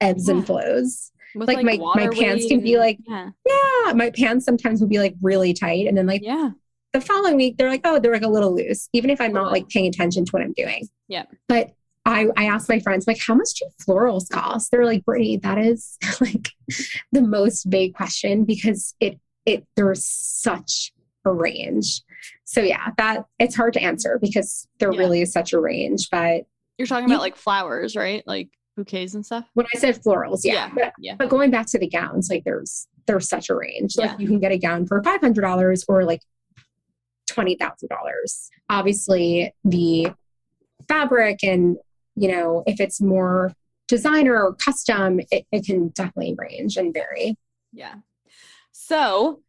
ebbs 0.00 0.28
yeah. 0.28 0.34
and 0.34 0.46
flows. 0.46 1.10
With 1.34 1.46
like, 1.46 1.58
like 1.62 1.78
my, 1.78 2.06
my 2.06 2.08
pants 2.08 2.46
can 2.46 2.60
be 2.60 2.78
like 2.78 2.98
yeah. 3.06 3.28
yeah 3.46 3.92
my 3.92 4.10
pants 4.10 4.46
sometimes 4.46 4.80
will 4.80 4.88
be 4.88 4.98
like 4.98 5.14
really 5.20 5.52
tight 5.52 5.86
and 5.86 5.96
then 5.96 6.06
like 6.06 6.22
yeah 6.24 6.50
the 6.92 7.00
following 7.00 7.36
week 7.36 7.56
they're 7.56 7.68
like, 7.68 7.82
oh, 7.84 7.98
they're 7.98 8.12
like 8.12 8.22
a 8.22 8.28
little 8.28 8.54
loose, 8.54 8.88
even 8.92 9.10
if 9.10 9.20
I'm 9.20 9.32
not 9.32 9.52
like 9.52 9.68
paying 9.68 9.86
attention 9.86 10.24
to 10.24 10.30
what 10.30 10.42
I'm 10.42 10.54
doing. 10.54 10.88
Yeah. 11.08 11.24
But 11.48 11.72
I, 12.06 12.28
I 12.36 12.46
asked 12.46 12.68
my 12.68 12.78
friends, 12.78 13.06
like, 13.06 13.20
how 13.20 13.34
much 13.34 13.50
do 13.54 13.66
florals 13.86 14.30
cost? 14.30 14.70
They're 14.70 14.86
like, 14.86 15.04
Brittany, 15.04 15.36
that 15.38 15.58
is 15.58 15.98
like 16.20 16.48
the 17.12 17.22
most 17.22 17.64
vague 17.64 17.94
question 17.94 18.44
because 18.44 18.94
it 19.00 19.18
it 19.44 19.66
there's 19.76 20.04
such 20.04 20.92
a 21.24 21.32
range. 21.32 22.02
So 22.44 22.60
yeah, 22.60 22.90
that 22.96 23.26
it's 23.38 23.54
hard 23.54 23.74
to 23.74 23.82
answer 23.82 24.18
because 24.20 24.66
there 24.78 24.92
yeah. 24.92 24.98
really 24.98 25.20
is 25.20 25.32
such 25.32 25.52
a 25.52 25.60
range. 25.60 26.08
But 26.10 26.46
you're 26.78 26.86
talking 26.86 27.08
you, 27.08 27.14
about 27.14 27.22
like 27.22 27.36
flowers, 27.36 27.94
right? 27.94 28.22
Like 28.26 28.48
bouquets 28.76 29.14
and 29.14 29.24
stuff. 29.24 29.44
When 29.54 29.66
I 29.74 29.78
said 29.78 30.02
florals, 30.02 30.40
yeah. 30.44 30.54
yeah. 30.54 30.70
But, 30.74 30.92
yeah. 30.98 31.14
but 31.16 31.28
going 31.28 31.50
back 31.50 31.66
to 31.68 31.78
the 31.78 31.88
gowns, 31.88 32.30
like 32.30 32.44
there's 32.44 32.88
there's 33.06 33.28
such 33.28 33.50
a 33.50 33.54
range. 33.54 33.96
Like 33.98 34.12
yeah. 34.12 34.18
you 34.18 34.26
can 34.26 34.38
get 34.38 34.52
a 34.52 34.58
gown 34.58 34.86
for 34.86 35.02
five 35.02 35.20
hundred 35.20 35.42
dollars 35.42 35.84
or 35.88 36.04
like 36.04 36.22
$20,000. 37.28 38.48
Obviously, 38.70 39.52
the 39.64 40.12
fabric 40.88 41.42
and, 41.42 41.76
you 42.16 42.28
know, 42.28 42.62
if 42.66 42.80
it's 42.80 43.00
more 43.00 43.52
designer 43.88 44.42
or 44.42 44.54
custom, 44.54 45.20
it, 45.30 45.46
it 45.50 45.64
can 45.64 45.88
definitely 45.88 46.34
range 46.36 46.76
and 46.76 46.92
vary. 46.92 47.36
Yeah. 47.72 47.94
So, 48.72 49.40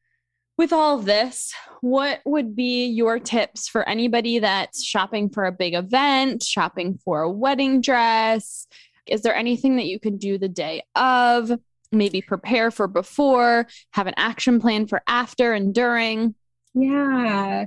with 0.58 0.74
all 0.74 0.98
this, 0.98 1.54
what 1.80 2.20
would 2.26 2.54
be 2.54 2.86
your 2.88 3.18
tips 3.18 3.70
for 3.70 3.88
anybody 3.88 4.39
that's 4.39 4.84
shopping 4.84 5.30
for 5.30 5.46
a 5.46 5.54
big 5.54 5.74
event, 5.74 6.44
shopping 6.44 7.00
for 7.06 7.22
a 7.22 7.32
wedding 7.32 7.80
dress? 7.80 8.68
Is 9.06 9.22
there 9.22 9.36
anything 9.36 9.78
that 9.78 9.86
you 9.86 10.00
can 10.00 10.18
do 10.18 10.38
the 10.38 10.50
day 10.50 10.84
of? 10.96 11.52
Maybe 11.92 12.22
prepare 12.22 12.72
for 12.72 12.88
before, 12.88 13.68
have 13.92 14.08
an 14.08 14.13
action 14.18 14.60
plan 14.60 14.86
for 14.86 15.02
after 15.08 15.54
and 15.54 15.74
during? 15.74 16.36
Yeah. 16.74 17.66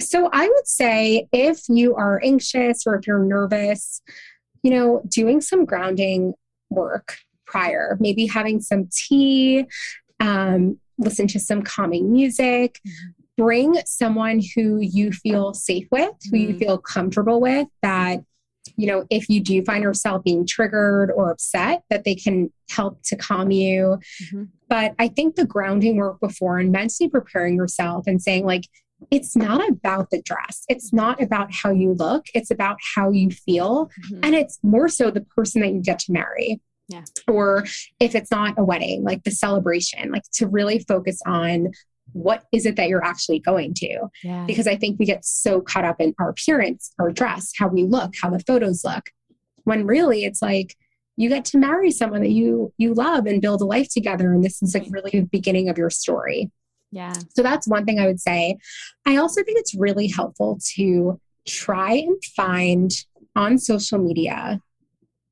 So 0.00 0.28
I 0.32 0.46
would 0.46 0.66
say 0.66 1.26
if 1.32 1.62
you 1.68 1.94
are 1.94 2.20
anxious 2.22 2.86
or 2.86 2.96
if 2.96 3.06
you're 3.06 3.24
nervous, 3.24 4.02
you 4.62 4.70
know, 4.70 5.02
doing 5.08 5.40
some 5.40 5.64
grounding 5.64 6.34
work 6.70 7.16
prior, 7.46 7.96
maybe 8.00 8.26
having 8.26 8.60
some 8.60 8.88
tea, 8.92 9.64
um, 10.20 10.78
listen 10.98 11.26
to 11.28 11.40
some 11.40 11.62
calming 11.62 12.12
music, 12.12 12.80
mm-hmm. 12.86 13.42
bring 13.42 13.76
someone 13.84 14.40
who 14.54 14.78
you 14.80 15.12
feel 15.12 15.54
safe 15.54 15.86
with, 15.90 16.10
who 16.30 16.36
mm-hmm. 16.36 16.52
you 16.52 16.58
feel 16.58 16.78
comfortable 16.78 17.40
with, 17.40 17.68
that 17.82 18.20
you 18.76 18.86
know, 18.86 19.04
if 19.10 19.28
you 19.28 19.40
do 19.40 19.64
find 19.64 19.82
yourself 19.82 20.24
being 20.24 20.46
triggered 20.46 21.10
or 21.10 21.30
upset, 21.30 21.82
that 21.90 22.04
they 22.04 22.14
can 22.14 22.52
help 22.70 23.02
to 23.04 23.16
calm 23.16 23.50
you. 23.50 23.98
Mm-hmm. 24.24 24.44
But 24.68 24.94
I 24.98 25.08
think 25.08 25.36
the 25.36 25.46
grounding 25.46 25.96
work 25.96 26.20
before 26.20 26.58
and 26.58 26.72
mentally 26.72 27.08
preparing 27.08 27.56
yourself 27.56 28.06
and 28.06 28.20
saying, 28.20 28.44
like, 28.44 28.64
it's 29.10 29.36
not 29.36 29.68
about 29.68 30.10
the 30.10 30.22
dress. 30.22 30.64
It's 30.68 30.92
not 30.92 31.22
about 31.22 31.52
how 31.52 31.70
you 31.70 31.92
look. 31.92 32.24
It's 32.34 32.50
about 32.50 32.78
how 32.94 33.10
you 33.10 33.30
feel. 33.30 33.90
Mm-hmm. 34.06 34.20
And 34.22 34.34
it's 34.34 34.58
more 34.62 34.88
so 34.88 35.10
the 35.10 35.20
person 35.20 35.60
that 35.60 35.72
you 35.72 35.82
get 35.82 35.98
to 36.00 36.12
marry. 36.12 36.60
Yeah. 36.88 37.04
Or 37.28 37.64
if 38.00 38.14
it's 38.14 38.30
not 38.30 38.54
a 38.58 38.64
wedding, 38.64 39.02
like 39.02 39.24
the 39.24 39.32
celebration, 39.32 40.12
like 40.12 40.22
to 40.34 40.46
really 40.46 40.78
focus 40.78 41.20
on 41.26 41.72
what 42.16 42.44
is 42.52 42.64
it 42.66 42.76
that 42.76 42.88
you're 42.88 43.04
actually 43.04 43.38
going 43.38 43.74
to? 43.74 44.08
Yeah. 44.24 44.44
Because 44.46 44.66
I 44.66 44.76
think 44.76 44.98
we 44.98 45.04
get 45.04 45.24
so 45.24 45.60
caught 45.60 45.84
up 45.84 46.00
in 46.00 46.14
our 46.18 46.30
appearance, 46.30 46.92
our 46.98 47.10
dress, 47.10 47.52
how 47.58 47.68
we 47.68 47.84
look, 47.84 48.14
how 48.20 48.30
the 48.30 48.40
photos 48.40 48.84
look, 48.84 49.10
when 49.64 49.84
really 49.86 50.24
it's 50.24 50.40
like 50.40 50.74
you 51.16 51.28
get 51.28 51.44
to 51.46 51.58
marry 51.58 51.90
someone 51.90 52.22
that 52.22 52.30
you 52.30 52.72
you 52.78 52.94
love 52.94 53.26
and 53.26 53.40
build 53.42 53.60
a 53.60 53.64
life 53.64 53.88
together, 53.90 54.32
and 54.32 54.42
this 54.44 54.62
is 54.62 54.74
like 54.74 54.86
really 54.90 55.10
the 55.12 55.22
beginning 55.22 55.68
of 55.68 55.78
your 55.78 55.90
story. 55.90 56.50
Yeah. 56.92 57.12
So 57.34 57.42
that's 57.42 57.66
one 57.68 57.84
thing 57.84 57.98
I 57.98 58.06
would 58.06 58.20
say. 58.20 58.56
I 59.06 59.16
also 59.16 59.42
think 59.42 59.58
it's 59.58 59.74
really 59.74 60.08
helpful 60.08 60.58
to 60.76 61.20
try 61.46 61.92
and 61.94 62.16
find 62.34 62.90
on 63.34 63.58
social 63.58 63.98
media 63.98 64.60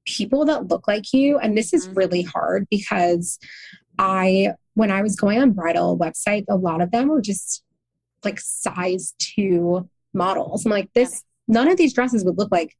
people 0.06 0.44
that 0.44 0.68
look 0.68 0.86
like 0.86 1.12
you. 1.14 1.38
And 1.38 1.56
this 1.56 1.72
is 1.72 1.88
Mhm. 1.88 1.96
really 1.96 2.22
hard 2.22 2.66
because 2.70 3.38
I, 3.98 4.54
when 4.74 4.90
I 4.90 5.02
was 5.02 5.16
going 5.16 5.40
on 5.40 5.52
bridal 5.52 5.98
websites, 5.98 6.44
a 6.48 6.56
lot 6.56 6.80
of 6.80 6.90
them 6.90 7.08
were 7.08 7.20
just 7.20 7.62
like 8.24 8.40
size 8.40 9.14
two 9.18 9.88
models. 10.12 10.64
I'm 10.64 10.72
like, 10.72 10.90
this, 10.94 11.22
none 11.46 11.68
of 11.68 11.76
these 11.76 11.92
dresses 11.92 12.24
would 12.24 12.38
look 12.38 12.50
like 12.50 12.76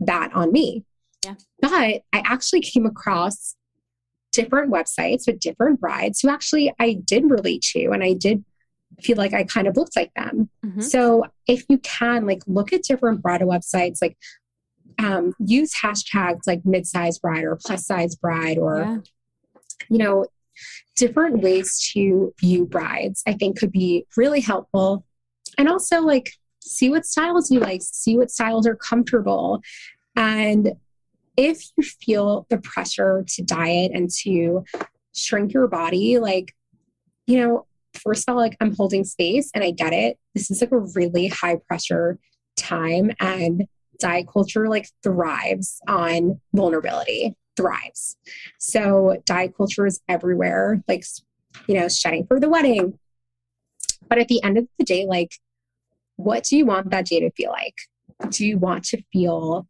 that 0.00 0.32
on 0.34 0.52
me. 0.52 0.84
Yeah. 1.24 1.34
But 1.60 1.72
I 1.72 2.02
actually 2.12 2.60
came 2.60 2.86
across 2.86 3.56
different 4.32 4.72
websites 4.72 5.26
with 5.26 5.38
different 5.38 5.80
brides 5.80 6.20
who 6.20 6.28
actually 6.28 6.72
I 6.80 6.94
did 7.04 7.30
relate 7.30 7.62
to 7.72 7.90
and 7.92 8.02
I 8.02 8.14
did 8.14 8.44
feel 9.00 9.16
like 9.16 9.32
I 9.32 9.44
kind 9.44 9.66
of 9.68 9.76
looked 9.76 9.96
like 9.96 10.12
them. 10.14 10.50
Mhm. 10.64 10.82
So 10.82 11.24
if 11.46 11.64
you 11.68 11.78
can, 11.78 12.26
like, 12.26 12.42
look 12.46 12.72
at 12.72 12.82
different 12.82 13.22
bridal 13.22 13.48
websites, 13.48 13.98
like, 14.02 14.16
um, 14.98 15.34
use 15.38 15.74
hashtags 15.74 16.46
like 16.46 16.64
mid-size 16.64 17.18
bride 17.18 17.44
or 17.44 17.56
plus 17.56 17.86
size 17.86 18.14
bride 18.14 18.58
or 18.58 18.78
Yeah. 18.80 18.98
You 19.88 19.98
know 19.98 20.26
different 20.96 21.42
ways 21.42 21.78
to 21.92 22.32
view 22.38 22.64
brides 22.64 23.22
i 23.26 23.32
think 23.32 23.58
could 23.58 23.72
be 23.72 24.06
really 24.16 24.40
helpful. 24.40 25.04
And 25.58 25.68
also 25.68 26.00
like 26.00 26.32
see 26.60 26.90
what 26.90 27.04
styles 27.04 27.50
you 27.50 27.60
like 27.60 27.82
see 27.82 28.16
what 28.16 28.30
styles 28.30 28.66
are 28.66 28.76
comfortable. 28.76 29.60
And 30.16 30.72
if 31.36 31.62
you 31.76 31.84
feel 31.84 32.46
the 32.48 32.58
pressure 32.58 33.24
to 33.26 33.42
diet 33.42 33.92
and 33.92 34.08
to 34.22 34.64
shrink 35.14 35.52
your 35.52 35.68
body 35.68 36.18
like 36.18 36.54
you 37.26 37.38
know 37.38 37.66
first 37.92 38.28
of 38.28 38.34
all 38.34 38.40
like 38.40 38.56
i'm 38.60 38.74
holding 38.74 39.04
space 39.04 39.50
and 39.54 39.62
i 39.62 39.70
get 39.70 39.92
it. 39.92 40.18
This 40.34 40.50
is 40.50 40.60
like 40.60 40.72
a 40.72 40.78
really 40.78 41.28
high 41.28 41.56
pressure 41.68 42.18
time 42.56 43.12
and 43.20 43.66
diet 44.00 44.26
culture 44.32 44.68
like 44.68 44.88
thrives 45.02 45.80
on 45.86 46.40
vulnerability 46.52 47.36
thrives. 47.56 48.16
So 48.58 49.16
diet 49.24 49.56
culture 49.56 49.86
is 49.86 50.00
everywhere 50.08 50.82
like 50.88 51.04
you 51.66 51.78
know 51.78 51.88
shedding 51.88 52.26
for 52.26 52.40
the 52.40 52.48
wedding. 52.48 52.98
But 54.08 54.18
at 54.18 54.28
the 54.28 54.42
end 54.42 54.58
of 54.58 54.66
the 54.78 54.84
day 54.84 55.06
like 55.06 55.32
what 56.16 56.44
do 56.44 56.56
you 56.56 56.66
want 56.66 56.90
that 56.90 57.06
day 57.06 57.20
to 57.20 57.30
feel 57.32 57.50
like? 57.50 57.74
Do 58.30 58.46
you 58.46 58.58
want 58.58 58.84
to 58.86 59.02
feel 59.12 59.66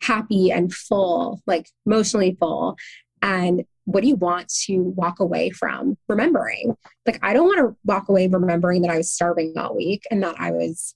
happy 0.00 0.50
and 0.50 0.72
full 0.72 1.42
like 1.46 1.68
emotionally 1.86 2.36
full? 2.38 2.76
And 3.20 3.64
what 3.84 4.02
do 4.02 4.08
you 4.08 4.16
want 4.16 4.48
to 4.66 4.78
walk 4.96 5.20
away 5.20 5.50
from 5.50 5.96
remembering? 6.08 6.76
Like 7.06 7.18
i 7.22 7.32
don't 7.32 7.46
want 7.46 7.58
to 7.58 7.76
walk 7.84 8.08
away 8.08 8.28
remembering 8.28 8.82
that 8.82 8.90
i 8.90 8.96
was 8.96 9.10
starving 9.10 9.54
all 9.56 9.76
week 9.76 10.04
and 10.10 10.22
that 10.22 10.36
i 10.38 10.50
was 10.50 10.94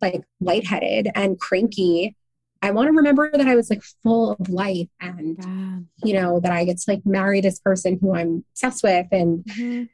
like 0.00 0.22
lightheaded 0.40 1.08
and 1.14 1.38
cranky 1.38 2.16
i 2.62 2.70
want 2.70 2.86
to 2.88 2.92
remember 2.92 3.30
that 3.32 3.46
i 3.46 3.54
was 3.56 3.70
like 3.70 3.82
full 4.02 4.32
of 4.32 4.48
life 4.48 4.88
and 5.00 5.36
Yeah. 5.38 6.06
you 6.08 6.14
know 6.14 6.40
that 6.40 6.52
i 6.52 6.64
get 6.64 6.78
to 6.78 6.90
like 6.90 7.02
marry 7.04 7.40
this 7.40 7.58
person 7.58 7.98
who 8.00 8.14
i'm 8.14 8.44
obsessed 8.52 8.82
with 8.82 9.06
and 9.12 9.44
Mhm. 9.44 9.88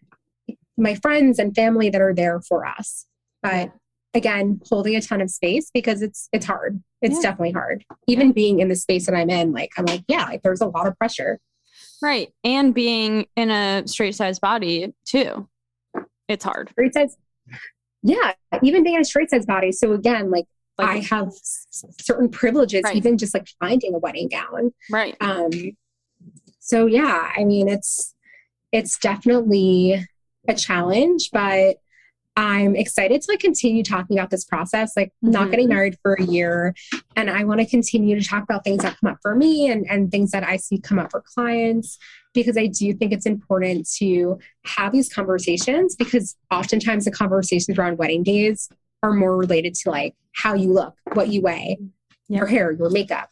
my 0.76 0.94
friends 0.96 1.38
and 1.38 1.54
family 1.54 1.90
that 1.90 2.00
are 2.00 2.14
there 2.14 2.40
for 2.40 2.66
us 2.66 3.06
but 3.42 3.72
again 4.14 4.60
holding 4.68 4.96
a 4.96 5.00
ton 5.02 5.20
of 5.20 5.30
space 5.30 5.70
because 5.72 6.02
it's 6.02 6.28
it's 6.32 6.46
hard 6.46 6.82
it's 7.02 7.16
Yeah. 7.16 7.22
definitely 7.22 7.52
hard 7.52 7.84
even 8.06 8.32
being 8.32 8.60
in 8.60 8.68
the 8.68 8.76
space 8.76 9.06
that 9.06 9.14
i'm 9.14 9.30
in 9.30 9.52
like 9.52 9.70
i'm 9.78 9.84
like 9.86 10.02
yeah 10.08 10.24
like 10.24 10.42
there's 10.42 10.60
a 10.60 10.66
lot 10.66 10.86
of 10.86 10.96
pressure 10.98 11.38
Right. 12.02 12.30
And 12.44 12.74
being 12.74 13.26
in 13.36 13.50
a 13.50 13.82
straight 13.86 14.14
size 14.14 14.38
body 14.38 14.92
too. 15.06 15.48
It's 16.28 16.44
hard. 16.44 16.68
straight 16.70 16.92
size 16.92 17.16
yeah 18.02 18.32
even 18.62 18.82
being 18.82 18.96
in 18.96 19.00
a 19.00 19.04
straight 19.04 19.30
size 19.30 19.46
body 19.46 19.72
so 19.72 19.92
again 19.92 20.30
like, 20.30 20.44
Like, 20.78 20.88
i 20.88 21.14
have 21.16 21.32
certain 21.42 22.28
privileges 22.28 22.82
Right. 22.84 22.96
even 22.96 23.16
just 23.18 23.32
like 23.34 23.48
finding 23.60 23.94
a 23.94 23.98
wedding 23.98 24.28
gown 24.28 24.72
right. 24.90 25.16
um 25.20 25.50
so 26.60 26.86
yeah 26.86 27.32
i 27.36 27.44
mean 27.44 27.68
it's 27.68 28.14
it's 28.72 28.98
definitely 28.98 30.06
a 30.48 30.54
challenge 30.54 31.30
but 31.32 31.76
i'm 32.36 32.76
excited 32.76 33.22
to 33.22 33.30
like 33.30 33.40
continue 33.40 33.82
talking 33.82 34.18
about 34.18 34.30
this 34.30 34.44
process 34.44 34.92
like 34.96 35.12
not 35.22 35.48
Mhm. 35.48 35.50
getting 35.50 35.68
married 35.68 35.96
for 36.02 36.14
a 36.14 36.22
year 36.24 36.74
and 37.16 37.30
i 37.30 37.42
want 37.44 37.60
to 37.60 37.66
continue 37.66 38.18
to 38.20 38.26
talk 38.26 38.42
about 38.42 38.62
things 38.64 38.82
that 38.82 38.96
come 39.00 39.10
up 39.10 39.18
for 39.22 39.34
me 39.34 39.70
and 39.70 39.86
and 39.90 40.10
things 40.10 40.30
that 40.32 40.44
i 40.44 40.56
see 40.56 40.78
come 40.78 40.98
up 40.98 41.10
for 41.10 41.22
clients 41.22 41.98
because 42.34 42.58
i 42.58 42.66
do 42.66 42.92
think 42.92 43.12
it's 43.12 43.24
important 43.26 43.88
to 43.98 44.38
have 44.66 44.92
these 44.92 45.08
conversations 45.12 45.96
because 45.96 46.36
oftentimes 46.50 47.06
the 47.06 47.10
conversations 47.10 47.78
around 47.78 47.96
wedding 47.96 48.22
days 48.22 48.68
are 49.02 49.12
more 49.12 49.36
related 49.36 49.74
to 49.74 49.90
like 49.90 50.14
how 50.34 50.54
you 50.54 50.72
look 50.72 50.94
what 51.14 51.28
you 51.28 51.40
weigh 51.42 51.78
Yeah. 52.28 52.38
your 52.38 52.46
hair 52.46 52.70
your 52.72 52.90
makeup 52.90 53.30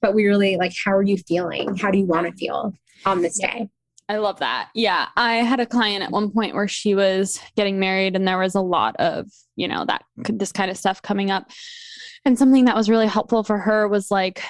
but 0.00 0.14
we 0.14 0.26
really 0.26 0.56
like 0.56 0.72
how 0.84 0.92
are 0.92 1.02
you 1.02 1.16
feeling 1.16 1.76
how 1.76 1.90
do 1.90 1.98
you 1.98 2.06
want 2.06 2.26
to 2.26 2.32
feel 2.32 2.74
on 3.06 3.22
this 3.22 3.38
day 3.38 3.68
I 4.10 4.16
love 4.16 4.38
that. 4.38 4.70
Yeah. 4.74 5.08
I 5.18 5.34
had 5.34 5.60
a 5.60 5.66
client 5.66 6.02
at 6.02 6.10
one 6.10 6.30
point 6.30 6.54
where 6.54 6.66
she 6.66 6.94
was 6.94 7.38
getting 7.56 7.78
married 7.78 8.16
and 8.16 8.26
there 8.26 8.38
was 8.38 8.54
a 8.54 8.60
lot 8.62 8.96
of, 8.96 9.26
you 9.54 9.68
know, 9.68 9.84
that 9.84 10.02
this 10.16 10.50
kind 10.50 10.70
of 10.70 10.78
stuff 10.78 11.02
coming 11.02 11.30
up. 11.30 11.50
And 12.24 12.38
something 12.38 12.64
that 12.64 12.74
was 12.74 12.88
really 12.88 13.06
helpful 13.06 13.44
for 13.44 13.58
her 13.58 13.86
was 13.86 14.10
like 14.10 14.42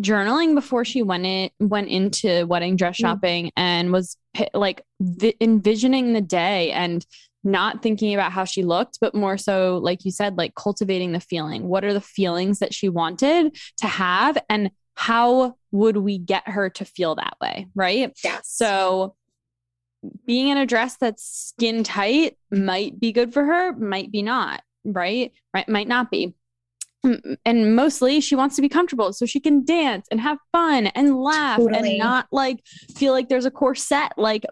journaling 0.00 0.54
before 0.54 0.86
she 0.86 1.02
went 1.02 1.26
in, 1.26 1.50
went 1.60 1.88
into 1.88 2.46
wedding 2.46 2.76
dress 2.76 2.96
Mm. 2.96 3.00
shopping 3.00 3.52
and 3.58 3.92
was 3.92 4.16
like 4.54 4.80
vi- 5.02 5.36
envisioning 5.38 6.14
the 6.14 6.22
day 6.22 6.70
and 6.72 7.04
not 7.44 7.82
thinking 7.82 8.14
about 8.14 8.32
how 8.32 8.44
she 8.44 8.62
looked, 8.62 8.98
but 9.00 9.14
more 9.14 9.36
so, 9.36 9.78
like 9.82 10.04
you 10.04 10.10
said, 10.10 10.36
like 10.36 10.54
cultivating 10.54 11.12
the 11.12 11.20
feeling. 11.20 11.68
What 11.68 11.84
are 11.84 11.92
the 11.92 12.00
feelings 12.00 12.58
that 12.60 12.74
she 12.74 12.88
wanted 12.88 13.56
to 13.78 13.86
have? 13.86 14.38
And 14.48 14.70
how 14.94 15.56
would 15.70 15.96
we 15.96 16.18
get 16.18 16.48
her 16.48 16.70
to 16.70 16.84
feel 16.84 17.16
that 17.16 17.36
way? 17.40 17.66
Right. 17.74 18.12
yes 18.22 18.42
So 18.44 19.14
being 20.26 20.48
in 20.48 20.58
a 20.58 20.66
dress 20.66 20.96
that's 20.96 21.24
skin 21.24 21.84
tight 21.84 22.36
might 22.50 22.98
be 22.98 23.12
good 23.12 23.32
for 23.32 23.44
her, 23.44 23.72
might 23.72 24.12
be 24.12 24.22
not, 24.22 24.62
right? 24.84 25.32
Right, 25.52 25.68
might 25.68 25.88
not 25.88 26.10
be. 26.10 26.34
And 27.44 27.76
mostly 27.76 28.20
she 28.20 28.34
wants 28.34 28.56
to 28.56 28.62
be 28.62 28.68
comfortable 28.68 29.12
so 29.12 29.26
she 29.26 29.40
can 29.40 29.64
dance 29.64 30.06
and 30.10 30.20
have 30.20 30.38
fun 30.52 30.86
and 30.86 31.20
laugh 31.20 31.58
Totally. 31.58 31.90
and 31.90 31.98
not 31.98 32.26
like 32.32 32.64
feel 32.96 33.12
like 33.12 33.28
there's 33.28 33.44
a 33.44 33.50
corset 33.50 34.12
like 34.16 34.46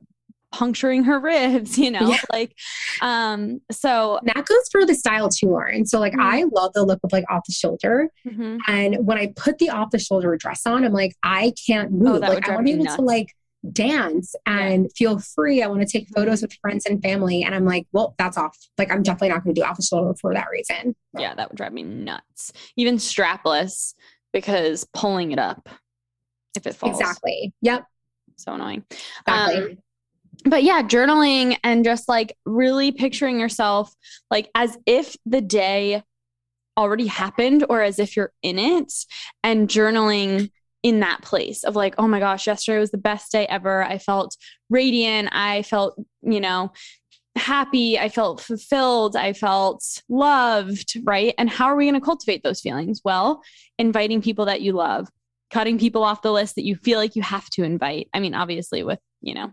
puncturing 0.53 1.05
her 1.05 1.19
ribs, 1.19 1.77
you 1.85 1.91
know? 1.91 2.09
Yeah. 2.11 2.21
Like 2.33 2.55
um 3.01 3.61
so 3.71 4.21
that 4.25 4.45
goes 4.47 4.69
for 4.71 4.85
the 4.87 4.95
style 4.95 5.29
too 5.29 5.47
lauren 5.49 5.87
so 5.87 5.99
like 5.99 6.12
Mhm. 6.12 6.23
i 6.23 6.45
love 6.53 6.73
the 6.75 6.85
look 6.85 7.01
of 7.03 7.12
like 7.12 7.25
off 7.31 7.43
the 7.47 7.53
shoulder 7.53 8.09
mhm. 8.27 8.59
and 8.69 9.07
when 9.07 9.19
i 9.19 9.33
put 9.35 9.59
the 9.59 9.71
off 9.71 9.91
the 9.91 9.99
shoulder 9.99 10.37
dress 10.37 10.67
on 10.67 10.85
i'm 10.85 10.93
like 10.93 11.15
i 11.23 11.53
can't 11.67 11.91
move 11.91 12.17
Oh, 12.23 12.29
like 12.29 12.49
i 12.49 12.55
want 12.55 12.67
to 12.67 12.77
be 12.77 12.83
able 12.83 12.95
to 12.97 13.03
like 13.03 13.29
dance 13.73 14.35
and 14.47 14.91
feel 14.97 15.19
free 15.19 15.62
i 15.62 15.67
want 15.67 15.81
to 15.81 15.87
take 15.87 16.07
photos 16.15 16.43
with 16.43 16.53
friends 16.61 16.85
and 16.87 17.03
family 17.03 17.43
and 17.43 17.55
i'm 17.55 17.65
like 17.65 17.87
well 17.93 18.15
that's 18.19 18.37
off 18.37 18.57
like 18.79 18.93
i'm 18.93 19.03
definitely 19.03 19.31
not 19.31 19.43
going 19.43 19.55
to 19.55 19.61
do 19.61 19.65
off 19.67 19.77
the 19.77 19.83
shoulder 19.83 20.12
for 20.21 20.35
that 20.35 20.47
reason 20.51 20.95
yeah, 21.19 21.35
that 21.35 21.49
would 21.51 21.57
drive 21.57 21.73
me 21.73 21.83
nuts. 21.83 22.53
Even 22.77 22.97
strapless 22.97 23.95
because 24.33 24.87
pulling 24.95 25.33
it 25.33 25.38
up 25.38 25.69
if 26.57 26.67
it 26.67 26.75
falls. 26.75 26.99
exactly 27.01 27.53
yep 27.62 27.85
So 28.37 28.55
annoying. 28.55 28.85
exactly 29.27 29.57
Um, 29.73 29.79
but 30.45 30.62
yeah, 30.62 30.83
journaling 30.83 31.57
and 31.62 31.85
just 31.85 32.09
like 32.09 32.37
really 32.45 32.92
picturing 32.92 33.38
yourself 33.38 33.95
like 34.31 34.51
as 34.55 34.77
if 34.87 35.16
the 35.27 35.40
day 35.40 36.03
already 36.77 37.07
happened 37.07 37.64
or 37.68 37.83
as 37.83 37.99
if 37.99 38.16
you're 38.16 38.33
in 38.42 38.59
it 38.59 38.92
and 39.42 39.68
journaling 39.68 40.51
in 40.83 41.01
that 41.01 41.23
place 41.23 41.64
of 41.64 41.77
like, 41.77 41.95
oh 41.99 42.09
my 42.09 42.18
gosh, 42.18 42.47
yesterday 42.47 42.79
was 42.79 42.90
the 42.90 42.99
best 42.99 43.31
day 43.31 43.47
ever. 43.47 43.85
I 43.85 43.99
felt 43.99 44.37
radiant. 44.68 45.29
I 45.33 45.62
felt, 45.62 45.95
you 46.23 46.40
know, 46.40 46.73
happy. 47.37 47.99
I 47.99 48.09
felt 48.09 48.40
fulfilled. 48.40 49.14
I 49.14 49.33
felt 49.33 49.85
loved. 50.09 50.95
Right. 51.05 51.35
And 51.38 51.49
how 51.49 51.66
are 51.66 51.77
we 51.77 51.85
going 51.85 51.95
to 51.95 52.05
cultivate 52.05 52.42
those 52.42 52.61
feelings? 52.61 53.01
Well, 53.05 53.42
inviting 53.79 54.23
people 54.23 54.47
that 54.47 54.61
you 54.61 54.73
love, 54.73 55.09
cutting 55.51 55.79
people 55.79 56.03
off 56.03 56.23
the 56.23 56.33
list 56.33 56.57
that 56.57 56.64
you 56.64 56.75
feel 56.77 56.99
like 56.99 57.14
you 57.14 57.23
have 57.23 57.49
to 57.51 57.62
invite. 57.62 58.09
I 58.12 58.21
mean, 58.21 58.35
obviously, 58.35 58.83
with, 58.83 58.99
you 59.21 59.35
know, 59.35 59.53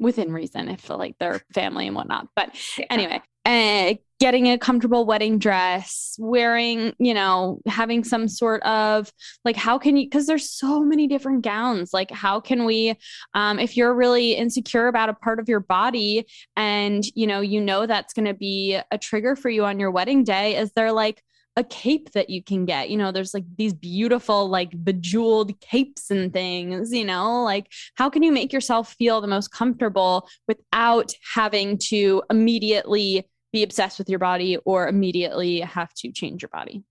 within 0.00 0.32
reason 0.32 0.68
if 0.68 0.90
like 0.90 1.16
their 1.18 1.42
family 1.54 1.86
and 1.86 1.94
whatnot. 1.94 2.26
But 2.34 2.50
Yeah. 2.76 2.86
anyway, 2.90 3.22
uh, 3.46 3.94
getting 4.18 4.48
a 4.48 4.58
comfortable 4.58 5.06
wedding 5.06 5.38
dress, 5.38 6.16
wearing, 6.18 6.92
you 6.98 7.14
know, 7.14 7.60
having 7.66 8.04
some 8.04 8.28
sort 8.28 8.62
of 8.64 9.10
like, 9.44 9.56
how 9.56 9.78
can 9.78 9.96
you, 9.96 10.06
because 10.06 10.26
there's 10.26 10.50
so 10.50 10.80
many 10.80 11.06
different 11.06 11.42
gowns. 11.42 11.94
Like, 11.94 12.10
how 12.10 12.38
can 12.40 12.64
we, 12.64 12.94
um, 13.32 13.58
if 13.58 13.76
you're 13.78 13.94
really 13.94 14.32
insecure 14.32 14.88
about 14.88 15.08
a 15.08 15.14
part 15.14 15.38
of 15.40 15.48
your 15.48 15.60
body 15.60 16.26
and, 16.56 17.02
you 17.14 17.26
know, 17.26 17.40
you 17.40 17.62
know 17.62 17.86
that's 17.86 18.12
going 18.12 18.26
to 18.26 18.34
be 18.34 18.78
a 18.90 18.98
trigger 18.98 19.36
for 19.36 19.48
you 19.48 19.64
on 19.64 19.80
your 19.80 19.90
wedding 19.90 20.22
day, 20.22 20.56
is 20.56 20.72
there 20.72 20.92
like, 20.92 21.22
a 21.56 21.64
cape 21.64 22.12
that 22.12 22.30
you 22.30 22.42
can 22.42 22.64
get. 22.64 22.90
You 22.90 22.96
know, 22.96 23.12
there's 23.12 23.34
like 23.34 23.44
these 23.56 23.74
beautiful, 23.74 24.48
like 24.48 24.70
bejeweled 24.84 25.58
capes 25.60 26.10
and 26.10 26.32
things, 26.32 26.92
you 26.92 27.04
know, 27.04 27.42
like 27.42 27.70
how 27.96 28.08
can 28.08 28.22
you 28.22 28.32
make 28.32 28.52
yourself 28.52 28.94
feel 28.94 29.20
the 29.20 29.26
most 29.26 29.48
comfortable 29.48 30.28
without 30.46 31.12
having 31.34 31.76
to 31.88 32.22
immediately 32.30 33.28
be 33.52 33.62
obsessed 33.62 33.98
with 33.98 34.08
your 34.08 34.20
body 34.20 34.56
or 34.58 34.88
immediately 34.88 35.60
have 35.60 35.92
to 35.94 36.12
change 36.12 36.42
your 36.42 36.50
body? 36.50 36.84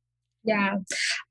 Yeah. 0.44 0.78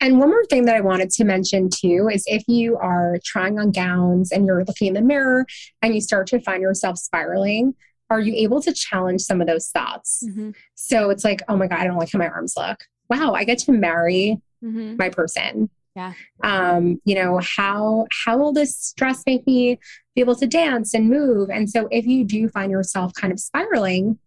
And 0.01 0.19
one 0.19 0.29
more 0.29 0.45
thing 0.47 0.65
that 0.67 0.77
I 0.77 0.81
wanted 0.81 1.11
to 1.11 1.25
mention 1.25 1.71
too 1.71 2.09
is 2.13 2.25
if 2.27 2.45
you 2.47 2.77
are 2.77 3.19
trying 3.25 3.59
on 3.59 3.73
gowns 3.73 4.33
and 4.33 4.47
you're 4.47 4.65
looking 4.65 4.89
in 4.89 4.95
the 4.95 5.03
mirror 5.03 5.47
and 5.83 5.95
you 5.95 6.01
start 6.01 6.27
to 6.29 6.41
find 6.41 6.63
yourself 6.63 6.99
spiraling, 6.99 7.75
are 8.11 8.21
you 8.21 8.35
able 8.35 8.63
to 8.63 8.73
challenge 8.73 9.21
some 9.23 9.41
of 9.41 9.47
those 9.47 9.69
thoughts? 9.69 10.23
Mm-hmm. 10.27 10.51
So 10.75 11.11
it's 11.11 11.25
like, 11.25 11.43
oh 11.49 11.57
my 11.57 11.67
God, 11.67 11.79
I 11.79 11.85
don't 11.85 11.99
like 11.99 12.11
how 12.13 12.19
my 12.19 12.29
arms 12.29 12.55
look. 12.57 12.79
Wow, 13.09 13.35
I 13.35 13.45
get 13.45 13.59
to 13.61 13.73
marry 13.73 14.41
mm-hmm. 14.63 14.97
my 14.97 15.09
person. 15.09 15.71
Yeah. 15.97 16.13
Um, 16.45 17.01
you 17.05 17.15
know, 17.17 17.41
how 17.43 18.07
how 18.25 18.39
will 18.39 18.53
this 18.53 18.93
dress 18.97 19.25
make 19.27 19.47
me 19.47 19.81
be 20.15 20.21
able 20.21 20.37
to 20.37 20.47
dance 20.47 20.95
and 20.95 21.09
move? 21.11 21.51
And 21.51 21.69
so 21.69 21.89
if 21.91 22.07
you 22.07 22.25
do 22.25 22.49
find 22.49 22.71
yourself 22.71 23.13
kind 23.15 23.33
of 23.33 23.41
spiraling 23.41 24.19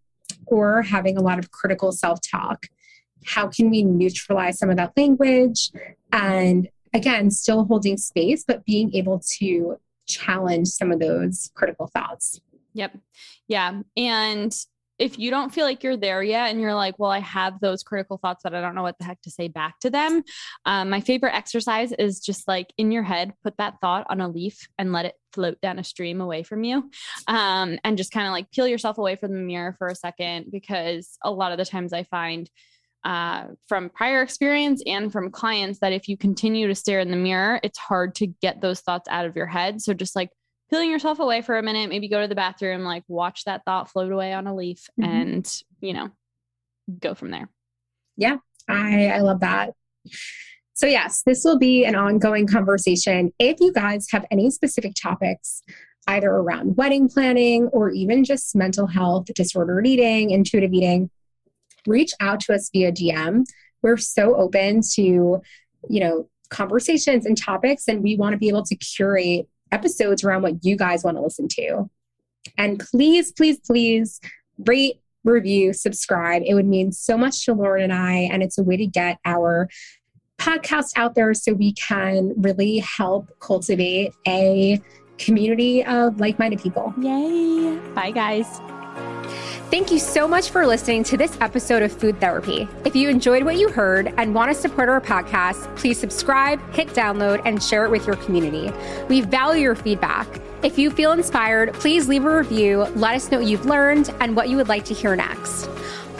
or 0.46 0.82
having 0.82 1.16
a 1.16 1.22
lot 1.22 1.38
of 1.38 1.50
critical 1.50 1.92
self-talk, 1.92 2.66
how 3.24 3.48
can 3.48 3.70
we 3.70 3.82
neutralize 3.82 4.58
some 4.58 4.70
of 4.70 4.76
that 4.76 4.92
language 4.96 5.70
and 6.12 6.68
again 6.94 7.30
still 7.30 7.64
holding 7.64 7.96
space 7.96 8.44
but 8.46 8.64
being 8.64 8.94
able 8.94 9.20
to 9.38 9.78
challenge 10.06 10.68
some 10.68 10.90
of 10.90 10.98
those 10.98 11.50
critical 11.54 11.86
thoughts 11.86 12.40
yep 12.74 12.96
yeah 13.48 13.80
and 13.96 14.56
if 14.98 15.18
you 15.18 15.30
don't 15.30 15.52
feel 15.52 15.64
like 15.64 15.82
you're 15.82 15.96
there 15.96 16.22
yet 16.22 16.50
and 16.50 16.60
you're 16.60 16.74
like 16.74 16.98
well 16.98 17.10
i 17.10 17.18
have 17.18 17.58
those 17.60 17.82
critical 17.82 18.18
thoughts 18.18 18.42
but 18.42 18.54
i 18.54 18.60
don't 18.60 18.74
know 18.74 18.82
what 18.82 18.96
the 18.98 19.04
heck 19.04 19.20
to 19.22 19.30
say 19.30 19.48
back 19.48 19.78
to 19.80 19.90
them 19.90 20.22
um, 20.64 20.90
my 20.90 21.00
favorite 21.00 21.34
exercise 21.34 21.92
is 21.92 22.20
just 22.20 22.46
like 22.46 22.72
in 22.78 22.92
your 22.92 23.02
head 23.02 23.32
put 23.42 23.56
that 23.56 23.74
thought 23.80 24.06
on 24.08 24.20
a 24.20 24.28
leaf 24.28 24.68
and 24.78 24.92
let 24.92 25.06
it 25.06 25.14
float 25.32 25.60
down 25.60 25.78
a 25.78 25.84
stream 25.84 26.20
away 26.20 26.42
from 26.42 26.64
you 26.64 26.90
um, 27.26 27.78
and 27.84 27.96
just 27.96 28.12
kind 28.12 28.26
of 28.26 28.32
like 28.32 28.50
peel 28.50 28.68
yourself 28.68 28.98
away 28.98 29.16
from 29.16 29.32
the 29.32 29.38
mirror 29.38 29.74
for 29.78 29.88
a 29.88 29.94
second 29.94 30.46
because 30.50 31.16
a 31.24 31.30
lot 31.30 31.52
of 31.52 31.58
the 31.58 31.64
times 31.64 31.92
i 31.92 32.02
find 32.04 32.50
uh, 33.04 33.46
from 33.66 33.90
prior 33.90 34.22
experience 34.22 34.80
and 34.86 35.12
from 35.12 35.30
clients 35.30 35.80
that 35.80 35.92
if 35.92 36.08
you 36.08 36.16
continue 36.16 36.68
to 36.68 36.74
stare 36.74 37.00
in 37.00 37.10
the 37.10 37.16
mirror, 37.16 37.58
it's 37.64 37.78
hard 37.78 38.14
to 38.14 38.28
get 38.28 38.60
those 38.60 38.80
thoughts 38.80 39.08
out 39.08 39.26
of 39.26 39.34
your 39.34 39.46
head. 39.46 39.80
So 39.80 39.92
just 39.92 40.14
like 40.14 40.30
peeling 40.72 40.90
yourself 40.90 41.18
away 41.18 41.42
for 41.42 41.58
a 41.58 41.62
minute, 41.62 41.90
maybe 41.90 42.08
go 42.08 42.22
to 42.22 42.26
the 42.26 42.34
bathroom, 42.34 42.82
like 42.82 43.04
watch 43.06 43.44
that 43.44 43.62
thought 43.66 43.90
float 43.90 44.10
away 44.10 44.32
on 44.32 44.46
a 44.46 44.54
leaf 44.54 44.88
mm-hmm. 44.98 45.10
and, 45.10 45.62
you 45.82 45.92
know, 45.92 46.08
go 46.98 47.14
from 47.14 47.30
there. 47.30 47.50
Yeah, 48.16 48.38
I, 48.66 49.08
I 49.08 49.18
love 49.18 49.40
that. 49.40 49.74
So, 50.72 50.86
yes, 50.86 51.22
this 51.26 51.44
will 51.44 51.58
be 51.58 51.84
an 51.84 51.94
ongoing 51.94 52.46
conversation. 52.46 53.32
If 53.38 53.60
you 53.60 53.70
guys 53.70 54.06
have 54.12 54.24
any 54.30 54.50
specific 54.50 54.94
topics, 55.00 55.62
either 56.06 56.30
around 56.30 56.78
wedding 56.78 57.06
planning 57.06 57.66
or 57.68 57.90
even 57.90 58.24
just 58.24 58.56
mental 58.56 58.86
health, 58.86 59.26
disordered 59.34 59.86
eating, 59.86 60.30
intuitive 60.30 60.72
eating, 60.72 61.10
reach 61.86 62.12
out 62.18 62.40
to 62.40 62.54
us 62.54 62.70
via 62.72 62.90
DM. 62.90 63.44
We're 63.82 63.98
so 63.98 64.36
open 64.36 64.80
to, 64.94 65.02
you 65.02 66.00
know, 66.00 66.30
conversations 66.48 67.26
and 67.26 67.36
topics, 67.36 67.88
and 67.88 68.02
we 68.02 68.16
want 68.16 68.32
to 68.32 68.38
be 68.38 68.48
able 68.48 68.64
to 68.64 68.76
curate 68.76 69.48
episodes 69.72 70.22
around 70.22 70.42
what 70.42 70.64
you 70.64 70.76
guys 70.76 71.02
want 71.02 71.16
to 71.16 71.22
listen 71.22 71.48
to. 71.48 71.90
And 72.56 72.78
please, 72.78 73.32
please, 73.32 73.58
please 73.60 74.20
rate, 74.66 75.00
review, 75.24 75.72
subscribe. 75.72 76.42
It 76.44 76.54
would 76.54 76.66
mean 76.66 76.92
so 76.92 77.16
much 77.16 77.44
to 77.44 77.54
Lauren 77.54 77.84
and 77.84 77.92
I, 77.92 78.28
and 78.32 78.42
it's 78.42 78.58
a 78.58 78.62
way 78.62 78.76
to 78.76 78.86
get 78.86 79.18
our 79.24 79.68
podcast 80.38 80.90
out 80.96 81.14
there 81.14 81.32
so 81.34 81.52
we 81.52 81.72
can 81.72 82.32
really 82.36 82.78
help 82.78 83.30
cultivate 83.38 84.12
a 84.26 84.80
community 85.18 85.84
of 85.84 86.18
like 86.18 86.38
minded 86.38 86.60
people. 86.60 86.92
Yay. 87.00 87.78
Bye, 87.94 88.10
guys. 88.10 88.60
Thank 89.72 89.90
you 89.90 89.98
so 89.98 90.28
much 90.28 90.50
for 90.50 90.66
listening 90.66 91.02
to 91.04 91.16
this 91.16 91.34
episode 91.40 91.82
of 91.82 91.90
Food 91.90 92.20
Therapy. 92.20 92.68
If 92.84 92.94
you 92.94 93.08
enjoyed 93.08 93.42
what 93.42 93.56
you 93.56 93.70
heard 93.70 94.12
and 94.18 94.34
want 94.34 94.54
to 94.54 94.54
support 94.54 94.90
our 94.90 95.00
podcast, 95.00 95.74
please 95.78 95.98
subscribe, 95.98 96.60
hit 96.74 96.88
download, 96.88 97.40
and 97.46 97.62
share 97.62 97.86
it 97.86 97.90
with 97.90 98.06
your 98.06 98.16
community. 98.16 98.70
We 99.08 99.22
value 99.22 99.62
your 99.62 99.74
feedback. 99.74 100.28
If 100.62 100.78
you 100.78 100.90
feel 100.90 101.12
inspired, 101.12 101.72
please 101.72 102.06
leave 102.06 102.26
a 102.26 102.36
review, 102.36 102.80
let 102.96 103.14
us 103.14 103.30
know 103.30 103.38
what 103.38 103.46
you've 103.46 103.64
learned 103.64 104.14
and 104.20 104.36
what 104.36 104.50
you 104.50 104.58
would 104.58 104.68
like 104.68 104.84
to 104.84 104.94
hear 104.94 105.16
next. 105.16 105.70